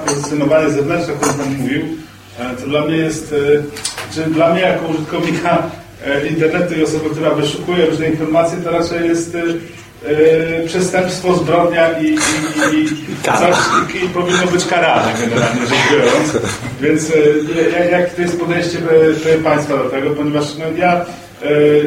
pozycjonowanie 0.06 0.70
zewnętrzne, 0.70 1.14
o 1.14 1.18
którym 1.18 1.36
Pan 1.36 1.58
mówił, 1.58 1.82
e, 2.40 2.56
to 2.56 2.68
dla 2.68 2.82
mnie 2.82 2.98
jest, 2.98 3.34
e, 3.34 4.14
czy 4.14 4.30
dla 4.30 4.54
mnie 4.54 4.62
jako 4.62 4.88
użytkownika 4.88 5.64
e, 6.06 6.28
internetu 6.28 6.74
i 6.74 6.84
osoby, 6.84 7.10
która 7.10 7.30
wyszukuje 7.30 7.86
różne 7.86 8.08
informacje, 8.08 8.58
to 8.58 8.72
raczej 8.72 9.08
jest 9.08 9.38
yy, 10.08 10.64
przestępstwo, 10.68 11.36
zbrodnia 11.36 12.00
i, 12.00 12.06
i, 12.06 12.16
i, 12.76 12.88
coś, 13.24 13.58
i, 13.94 14.06
i 14.06 14.10
powinno 14.10 14.48
być 14.48 14.66
karane 14.66 15.14
generalnie 15.20 15.62
rzecz 15.62 15.80
biorąc. 15.92 16.48
Więc 16.82 17.10
yy, 17.10 17.72
jak, 17.80 17.92
jak 17.92 18.14
to 18.14 18.22
jest 18.22 18.40
podejście 18.40 18.78
yy, 19.26 19.38
Państwa 19.38 19.78
do 19.78 19.90
tego, 19.90 20.10
ponieważ 20.10 20.46
no, 20.58 20.66
ja 20.78 21.06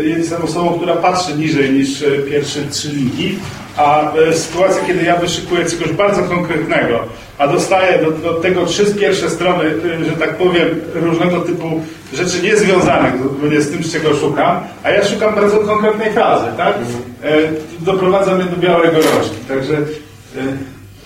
jestem 0.05 0.43
osobą, 0.43 0.77
która 0.77 0.97
patrzy 0.97 1.35
niżej 1.35 1.71
niż 1.71 2.01
yy, 2.01 2.19
pierwsze 2.19 2.61
trzy 2.71 2.89
linki, 2.89 3.39
a 3.77 4.13
yy, 4.17 4.35
sytuacja, 4.35 4.85
kiedy 4.87 5.05
ja 5.05 5.17
wyszykuję 5.17 5.65
coś 5.65 5.93
bardzo 5.93 6.23
konkretnego, 6.23 7.01
a 7.39 7.49
dostaję 7.49 7.99
do, 8.05 8.11
do 8.11 8.35
tego 8.35 8.67
trzy 8.67 8.95
pierwsze 8.95 9.31
strony, 9.31 9.65
że 10.07 10.13
tak 10.13 10.37
powiem, 10.37 10.69
różnego 10.95 11.41
typu 11.41 11.81
rzeczy 12.13 12.43
niezwiązanych 12.43 13.15
z, 13.59 13.71
tym, 13.71 13.85
z 13.85 13.93
czego 13.93 14.15
szukam, 14.15 14.61
a 14.83 14.91
ja 14.91 15.05
szukam 15.05 15.35
bardzo 15.35 15.59
konkretnej 15.59 16.13
frazy, 16.13 16.47
tak? 16.57 16.75
E, 17.23 17.39
doprowadza 17.81 18.35
mnie 18.35 18.45
do 18.45 18.57
białego 18.57 18.97
rożki, 18.97 19.37
także... 19.49 19.77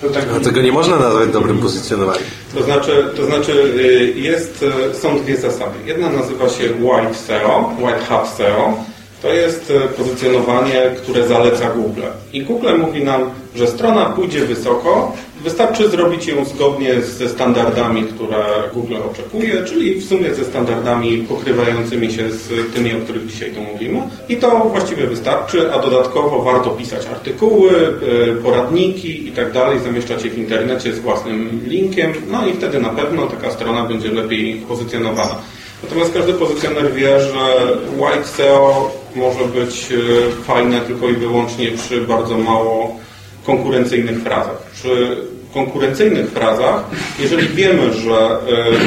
To 0.00 0.08
tak... 0.10 0.24
Tego 0.44 0.62
nie 0.62 0.72
można 0.72 0.98
nazwać 0.98 1.28
dobrym 1.30 1.58
pozycjonowaniem. 1.58 2.22
To 2.54 2.62
znaczy, 2.62 3.12
to 3.16 3.26
znaczy 3.26 3.52
y, 3.52 4.20
jest, 4.20 4.64
y, 4.92 4.94
są 4.94 5.18
dwie 5.18 5.36
zasady. 5.36 5.74
Jedna 5.86 6.10
nazywa 6.10 6.48
się 6.48 6.64
White 6.64 7.14
SEO, 7.14 7.72
White 7.78 8.04
Hat 8.04 8.28
SEO, 8.36 8.84
to 9.22 9.32
jest 9.32 9.70
e, 9.70 9.88
pozycjonowanie, 9.88 10.90
które 10.96 11.28
zaleca 11.28 11.70
Google. 11.70 12.02
I 12.32 12.42
Google 12.42 12.78
mówi 12.78 13.04
nam, 13.04 13.30
że 13.54 13.66
strona 13.66 14.04
pójdzie 14.04 14.40
wysoko, 14.44 15.12
wystarczy 15.44 15.88
zrobić 15.88 16.26
ją 16.26 16.44
zgodnie 16.44 17.02
ze 17.02 17.28
standardami, 17.28 18.02
które 18.02 18.44
Google 18.74 18.96
oczekuje, 19.10 19.64
czyli 19.64 19.94
w 19.94 20.08
sumie 20.08 20.34
ze 20.34 20.44
standardami 20.44 21.18
pokrywającymi 21.18 22.12
się 22.12 22.30
z 22.30 22.74
tymi, 22.74 22.94
o 22.94 22.98
których 22.98 23.26
dzisiaj 23.26 23.50
tu 23.50 23.60
mówimy. 23.60 24.02
I 24.28 24.36
to 24.36 24.50
właściwie 24.58 25.06
wystarczy, 25.06 25.72
a 25.72 25.78
dodatkowo 25.78 26.42
warto 26.42 26.70
pisać 26.70 27.06
artykuły, 27.06 27.70
e, 27.72 28.42
poradniki 28.42 29.28
i 29.28 29.32
tak 29.32 29.52
dalej, 29.52 29.78
zamieszczać 29.80 30.24
je 30.24 30.30
w 30.30 30.38
internecie 30.38 30.92
z 30.92 30.98
własnym 30.98 31.60
linkiem, 31.66 32.12
no 32.30 32.46
i 32.46 32.52
wtedy 32.52 32.80
na 32.80 32.88
pewno 32.88 33.26
taka 33.26 33.50
strona 33.50 33.84
będzie 33.84 34.08
lepiej 34.08 34.54
pozycjonowana. 34.54 35.38
Natomiast 35.82 36.12
każdy 36.12 36.32
pozycjoner 36.32 36.92
wie, 36.92 37.20
że 37.20 37.76
white 37.98 38.24
SEO 38.24 38.90
może 39.16 39.44
być 39.44 39.88
e, 39.92 40.42
fajne 40.44 40.80
tylko 40.80 41.08
i 41.08 41.12
wyłącznie 41.12 41.70
przy 41.70 42.00
bardzo 42.00 42.38
mało 42.38 42.96
konkurencyjnych 43.44 44.22
frazach. 44.22 44.70
Przy 44.74 45.16
konkurencyjnych 45.54 46.30
frazach, 46.30 46.84
jeżeli 47.18 47.48
wiemy, 47.48 47.94
że 47.94 48.38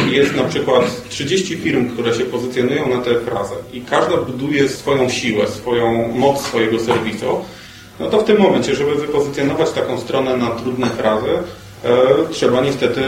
e, 0.10 0.12
jest 0.12 0.36
na 0.36 0.44
przykład 0.44 1.10
30 1.10 1.58
firm, 1.58 1.90
które 1.90 2.14
się 2.14 2.24
pozycjonują 2.24 2.90
na 2.90 3.02
tę 3.02 3.20
frazę 3.20 3.56
i 3.74 3.82
każda 3.82 4.18
buduje 4.18 4.70
swoją 4.70 5.10
siłę, 5.10 5.48
swoją 5.48 6.08
moc 6.08 6.42
swojego 6.42 6.80
serwisu, 6.80 7.46
no 8.00 8.10
to 8.10 8.22
w 8.22 8.24
tym 8.24 8.40
momencie, 8.40 8.76
żeby 8.76 8.96
wypozycjonować 8.96 9.72
taką 9.72 10.00
stronę 10.00 10.38
na 10.38 10.50
trudne 10.50 10.90
frazy, 10.90 11.30
trzeba 12.32 12.62
niestety 12.62 13.02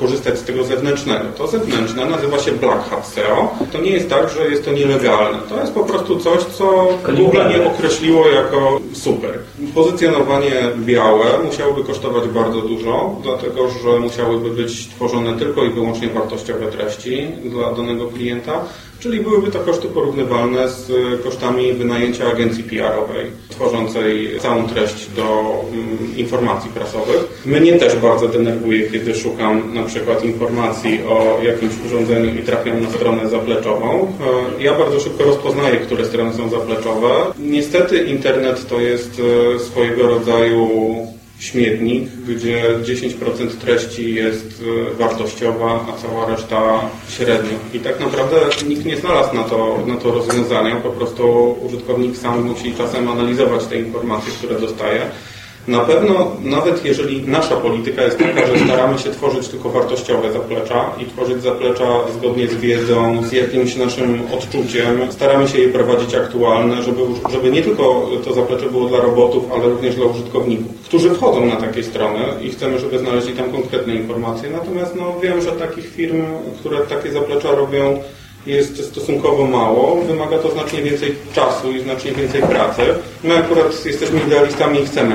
korzystać 0.00 0.38
z 0.38 0.42
tego 0.42 0.64
zewnętrznego. 0.64 1.24
To 1.38 1.46
zewnętrzne 1.46 2.06
nazywa 2.06 2.38
się 2.38 2.52
Black 2.52 2.90
Hat 2.90 3.06
SEO. 3.06 3.54
To 3.72 3.80
nie 3.80 3.90
jest 3.90 4.10
tak, 4.10 4.30
że 4.30 4.50
jest 4.50 4.64
to 4.64 4.72
nielegalne. 4.72 5.38
To 5.48 5.60
jest 5.60 5.72
po 5.72 5.84
prostu 5.84 6.18
coś, 6.18 6.44
co 6.44 6.88
Google 7.16 7.48
nie 7.48 7.66
określiło 7.66 8.28
jako 8.28 8.80
super. 8.92 9.38
Pozycjonowanie 9.74 10.52
białe 10.76 11.24
musiałoby 11.44 11.84
kosztować 11.84 12.28
bardzo 12.28 12.60
dużo, 12.60 13.16
dlatego 13.22 13.68
że 13.68 14.00
musiałyby 14.00 14.50
być 14.50 14.88
tworzone 14.88 15.38
tylko 15.38 15.64
i 15.64 15.70
wyłącznie 15.70 16.08
wartościowe 16.08 16.66
treści 16.66 17.28
dla 17.44 17.72
danego 17.72 18.06
klienta. 18.06 18.64
Czyli 19.00 19.20
byłyby 19.20 19.50
to 19.50 19.58
koszty 19.58 19.88
porównywalne 19.88 20.68
z 20.68 20.92
kosztami 21.22 21.72
wynajęcia 21.72 22.30
agencji 22.30 22.64
PR-owej, 22.64 23.26
tworzącej 23.48 24.38
całą 24.40 24.68
treść 24.68 25.06
do 25.16 25.54
mm, 25.72 26.16
informacji 26.16 26.70
prasowych. 26.70 27.42
Mnie 27.46 27.72
też 27.72 27.96
bardzo 27.96 28.28
denerwuje, 28.28 28.90
kiedy 28.90 29.14
szukam 29.14 29.74
na 29.74 29.82
przykład 29.82 30.24
informacji 30.24 31.00
o 31.08 31.38
jakimś 31.42 31.72
urządzeniu 31.86 32.34
i 32.40 32.42
trafiam 32.42 32.82
na 32.82 32.90
stronę 32.90 33.28
zapleczową. 33.28 34.12
E, 34.58 34.62
ja 34.62 34.78
bardzo 34.78 35.00
szybko 35.00 35.24
rozpoznaję, 35.24 35.76
które 35.76 36.04
strony 36.04 36.34
są 36.34 36.48
zapleczowe. 36.48 37.08
Niestety 37.38 38.04
internet 38.04 38.68
to 38.68 38.80
jest 38.80 39.22
e, 39.56 39.58
swojego 39.58 40.06
rodzaju 40.06 40.68
śmietnik, 41.38 42.08
gdzie 42.08 42.64
10% 42.82 43.56
treści 43.60 44.14
jest 44.14 44.62
e, 44.92 44.94
wartościowa, 44.94 45.86
a 45.88 46.02
cała 46.02 46.26
reszta 46.26 46.80
średnio. 47.08 47.58
I 47.74 47.80
tak 47.80 48.00
naprawdę 48.00 48.36
nikt 48.68 48.84
nie 48.84 48.96
znalazł 48.96 49.34
na 49.34 49.44
to, 49.44 49.78
na 49.86 49.96
to 49.96 50.10
rozwiązania, 50.10 50.76
po 50.76 50.90
prostu 50.90 51.56
użytkownik 51.62 52.16
sam 52.16 52.42
musi 52.42 52.74
czasem 52.74 53.08
analizować 53.08 53.66
te 53.66 53.78
informacje, 53.78 54.32
które 54.32 54.60
dostaje 54.60 55.00
na 55.68 55.80
pewno, 55.80 56.30
nawet 56.42 56.84
jeżeli 56.84 57.28
nasza 57.28 57.56
polityka 57.56 58.02
jest 58.02 58.18
taka, 58.18 58.46
że 58.46 58.58
staramy 58.64 58.98
się 58.98 59.10
tworzyć 59.10 59.48
tylko 59.48 59.70
wartościowe 59.70 60.32
zaplecza 60.32 60.90
i 61.00 61.06
tworzyć 61.06 61.42
zaplecza 61.42 61.84
zgodnie 62.18 62.48
z 62.48 62.54
wiedzą, 62.54 63.22
z 63.24 63.32
jakimś 63.32 63.76
naszym 63.76 64.20
odczuciem, 64.34 65.12
staramy 65.12 65.48
się 65.48 65.58
je 65.58 65.68
prowadzić 65.68 66.14
aktualne, 66.14 66.82
żeby, 66.82 67.00
żeby 67.32 67.50
nie 67.50 67.62
tylko 67.62 68.08
to 68.24 68.32
zaplecze 68.32 68.70
było 68.70 68.88
dla 68.88 69.00
robotów, 69.00 69.44
ale 69.52 69.68
również 69.68 69.94
dla 69.94 70.06
użytkowników, 70.06 70.82
którzy 70.84 71.10
wchodzą 71.10 71.46
na 71.46 71.56
takie 71.56 71.82
strony 71.82 72.20
i 72.42 72.50
chcemy, 72.50 72.78
żeby 72.78 72.98
znaleźli 72.98 73.32
tam 73.32 73.52
konkretne 73.52 73.94
informacje. 73.94 74.50
Natomiast 74.50 74.94
no, 74.96 75.20
wiem, 75.22 75.42
że 75.42 75.52
takich 75.52 75.90
firm, 75.90 76.22
które 76.60 76.78
takie 76.78 77.12
zaplecza 77.12 77.50
robią, 77.50 78.02
jest 78.46 78.84
stosunkowo 78.84 79.46
mało, 79.46 80.02
wymaga 80.02 80.38
to 80.38 80.50
znacznie 80.50 80.82
więcej 80.82 81.14
czasu 81.34 81.72
i 81.72 81.80
znacznie 81.80 82.12
więcej 82.12 82.42
pracy. 82.42 82.82
My 83.24 83.36
akurat 83.36 83.86
jesteśmy 83.86 84.20
idealistami 84.20 84.80
i 84.80 84.86
chcemy, 84.86 85.14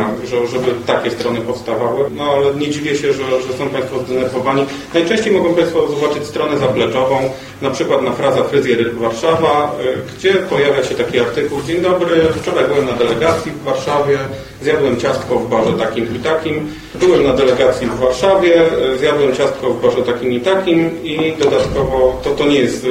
żeby 0.51 0.71
takie 0.85 1.11
strony 1.11 1.41
powstawały, 1.41 2.05
no 2.17 2.23
ale 2.23 2.55
nie 2.55 2.69
dziwię 2.69 2.95
się, 2.95 3.13
że, 3.13 3.41
że 3.41 3.57
są 3.57 3.69
Państwo 3.69 3.99
zdenerwowani. 3.99 4.65
Najczęściej 4.93 5.33
mogą 5.33 5.53
Państwo 5.53 5.87
zobaczyć 5.87 6.23
stronę 6.23 6.57
zapleczową, 6.57 7.29
na 7.61 7.69
przykład 7.69 8.01
na 8.01 8.11
fraza 8.11 8.43
fryzjer 8.43 8.95
Warszawa, 8.95 9.75
y, 9.85 10.17
gdzie 10.17 10.33
pojawia 10.33 10.83
się 10.83 10.95
taki 10.95 11.19
artykuł 11.19 11.61
Dzień 11.67 11.81
dobry, 11.81 12.21
wczoraj 12.41 12.67
byłem 12.67 12.85
na 12.85 12.93
delegacji 12.93 13.51
w 13.51 13.63
Warszawie, 13.63 14.19
zjadłem 14.61 14.99
ciastko 14.99 15.39
w 15.39 15.49
barze 15.49 15.73
takim 15.73 16.15
i 16.15 16.19
takim, 16.19 16.69
byłem 16.95 17.23
na 17.23 17.33
delegacji 17.33 17.87
w 17.87 17.99
Warszawie, 17.99 18.61
y, 18.93 18.97
zjadłem 18.97 19.35
ciastko 19.35 19.69
w 19.69 19.81
barze 19.81 20.01
takim 20.01 20.31
i 20.31 20.41
takim 20.41 21.03
i 21.03 21.33
dodatkowo, 21.39 22.21
to, 22.23 22.29
to 22.29 22.45
nie 22.45 22.59
jest 22.59 22.87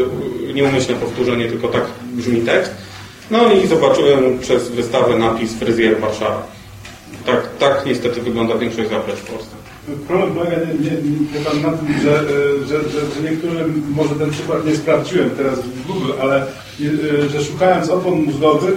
nieumyślne 0.54 0.96
powtórzenie, 0.96 1.48
tylko 1.48 1.68
tak 1.68 1.82
brzmi 2.02 2.40
tekst. 2.40 2.72
No 3.30 3.52
i 3.52 3.66
zobaczyłem 3.66 4.38
przez 4.38 4.68
wystawę 4.68 5.18
napis 5.18 5.54
fryzjer 5.54 6.00
Warszawa. 6.00 6.46
Tak, 7.26 7.48
tak 7.58 7.86
niestety 7.86 8.20
wygląda 8.22 8.54
większość 8.54 8.90
zaplecz 8.90 9.16
w 9.16 9.26
Polsce. 9.26 9.56
Problem 10.08 10.34
polega 10.34 10.56
nie, 10.56 10.90
nie, 10.90 10.96
nie 11.02 11.62
na 11.62 11.72
tym, 11.72 11.88
że, 12.02 12.24
że, 12.68 12.90
że, 12.90 13.00
że 13.00 13.30
niektóre, 13.30 13.64
może 13.88 14.14
ten 14.14 14.30
przykład 14.30 14.66
nie 14.66 14.76
sprawdziłem 14.76 15.30
teraz 15.30 15.58
w 15.58 15.86
Google, 15.86 16.12
ale 16.20 16.46
że 17.32 17.44
szukając 17.44 17.90
opon 17.90 18.14
mózgowych 18.14 18.74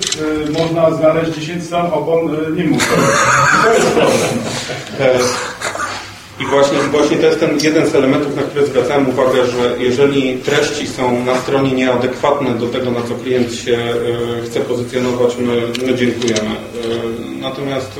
można 0.60 0.92
znaleźć 0.92 1.32
10 1.40 1.64
stron 1.64 1.86
opon 1.86 2.56
niemózgowych. 2.56 3.28
To 3.64 3.74
jest 3.74 3.92
problem. 3.92 5.55
E, 6.40 6.44
i 6.44 6.46
właśnie, 6.46 6.78
właśnie 6.92 7.18
to 7.18 7.26
jest 7.26 7.40
ten 7.40 7.60
jeden 7.60 7.90
z 7.90 7.96
elementów, 7.96 8.36
na 8.36 8.42
który 8.42 8.66
zwracałem 8.66 9.10
uwagę, 9.10 9.46
że 9.46 9.76
jeżeli 9.80 10.38
treści 10.38 10.88
są 10.88 11.26
na 11.26 11.40
stronie 11.40 11.72
nieadekwatne 11.72 12.54
do 12.54 12.68
tego, 12.68 12.92
na 12.92 13.02
co 13.02 13.16
klient 13.16 13.54
się 13.54 13.78
e, 13.78 14.46
chce 14.46 14.60
pozycjonować, 14.60 15.38
my, 15.38 15.62
my 15.86 15.96
dziękujemy. 15.96 16.50
E, 16.50 17.40
natomiast 17.42 18.00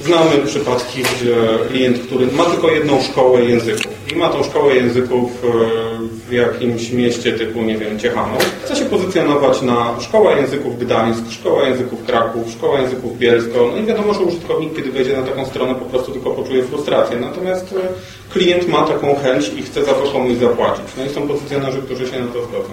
Znamy 0.00 0.38
przypadki, 0.46 1.02
gdzie 1.02 1.36
klient, 1.68 1.98
który 1.98 2.26
ma 2.26 2.44
tylko 2.44 2.70
jedną 2.70 3.02
szkołę 3.02 3.44
języków 3.44 4.12
i 4.12 4.16
ma 4.16 4.28
tą 4.28 4.44
szkołę 4.44 4.74
języków 4.74 5.30
e, 5.44 5.95
w 6.28 6.32
jakimś 6.32 6.90
mieście 6.90 7.32
typu, 7.32 7.62
nie 7.62 7.78
wiem, 7.78 7.98
Ciechanów, 7.98 8.44
chce 8.64 8.76
się 8.76 8.84
pozycjonować 8.84 9.62
na 9.62 10.00
szkoła 10.00 10.32
języków 10.32 10.78
Gdańsk, 10.78 11.22
szkoła 11.30 11.68
języków 11.68 12.06
Kraków, 12.06 12.50
szkoła 12.50 12.80
języków 12.80 13.18
Bielsko. 13.18 13.70
No 13.72 13.76
i 13.76 13.86
wiadomo, 13.86 14.14
że 14.14 14.20
użytkownik, 14.20 14.76
kiedy 14.76 14.92
wejdzie 14.92 15.16
na 15.16 15.22
taką 15.22 15.46
stronę, 15.46 15.74
po 15.74 15.84
prostu 15.84 16.12
tylko 16.12 16.30
poczuje 16.30 16.64
frustrację. 16.64 17.20
Natomiast 17.20 17.72
e, 17.72 18.32
klient 18.32 18.68
ma 18.68 18.82
taką 18.82 19.14
chęć 19.14 19.50
i 19.56 19.62
chce 19.62 19.84
za 19.84 19.92
to 19.92 20.02
komuś 20.02 20.36
zapłacić. 20.36 20.86
No 20.98 21.04
i 21.04 21.08
są 21.08 21.28
pozycjonerzy, 21.28 21.82
którzy 21.82 22.06
się 22.06 22.20
na 22.20 22.26
to 22.26 22.42
zgodzą. 22.44 22.70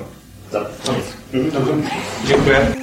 Tak. 0.52 0.66
Mhm. 1.34 1.84
Dziękuję. 2.28 2.83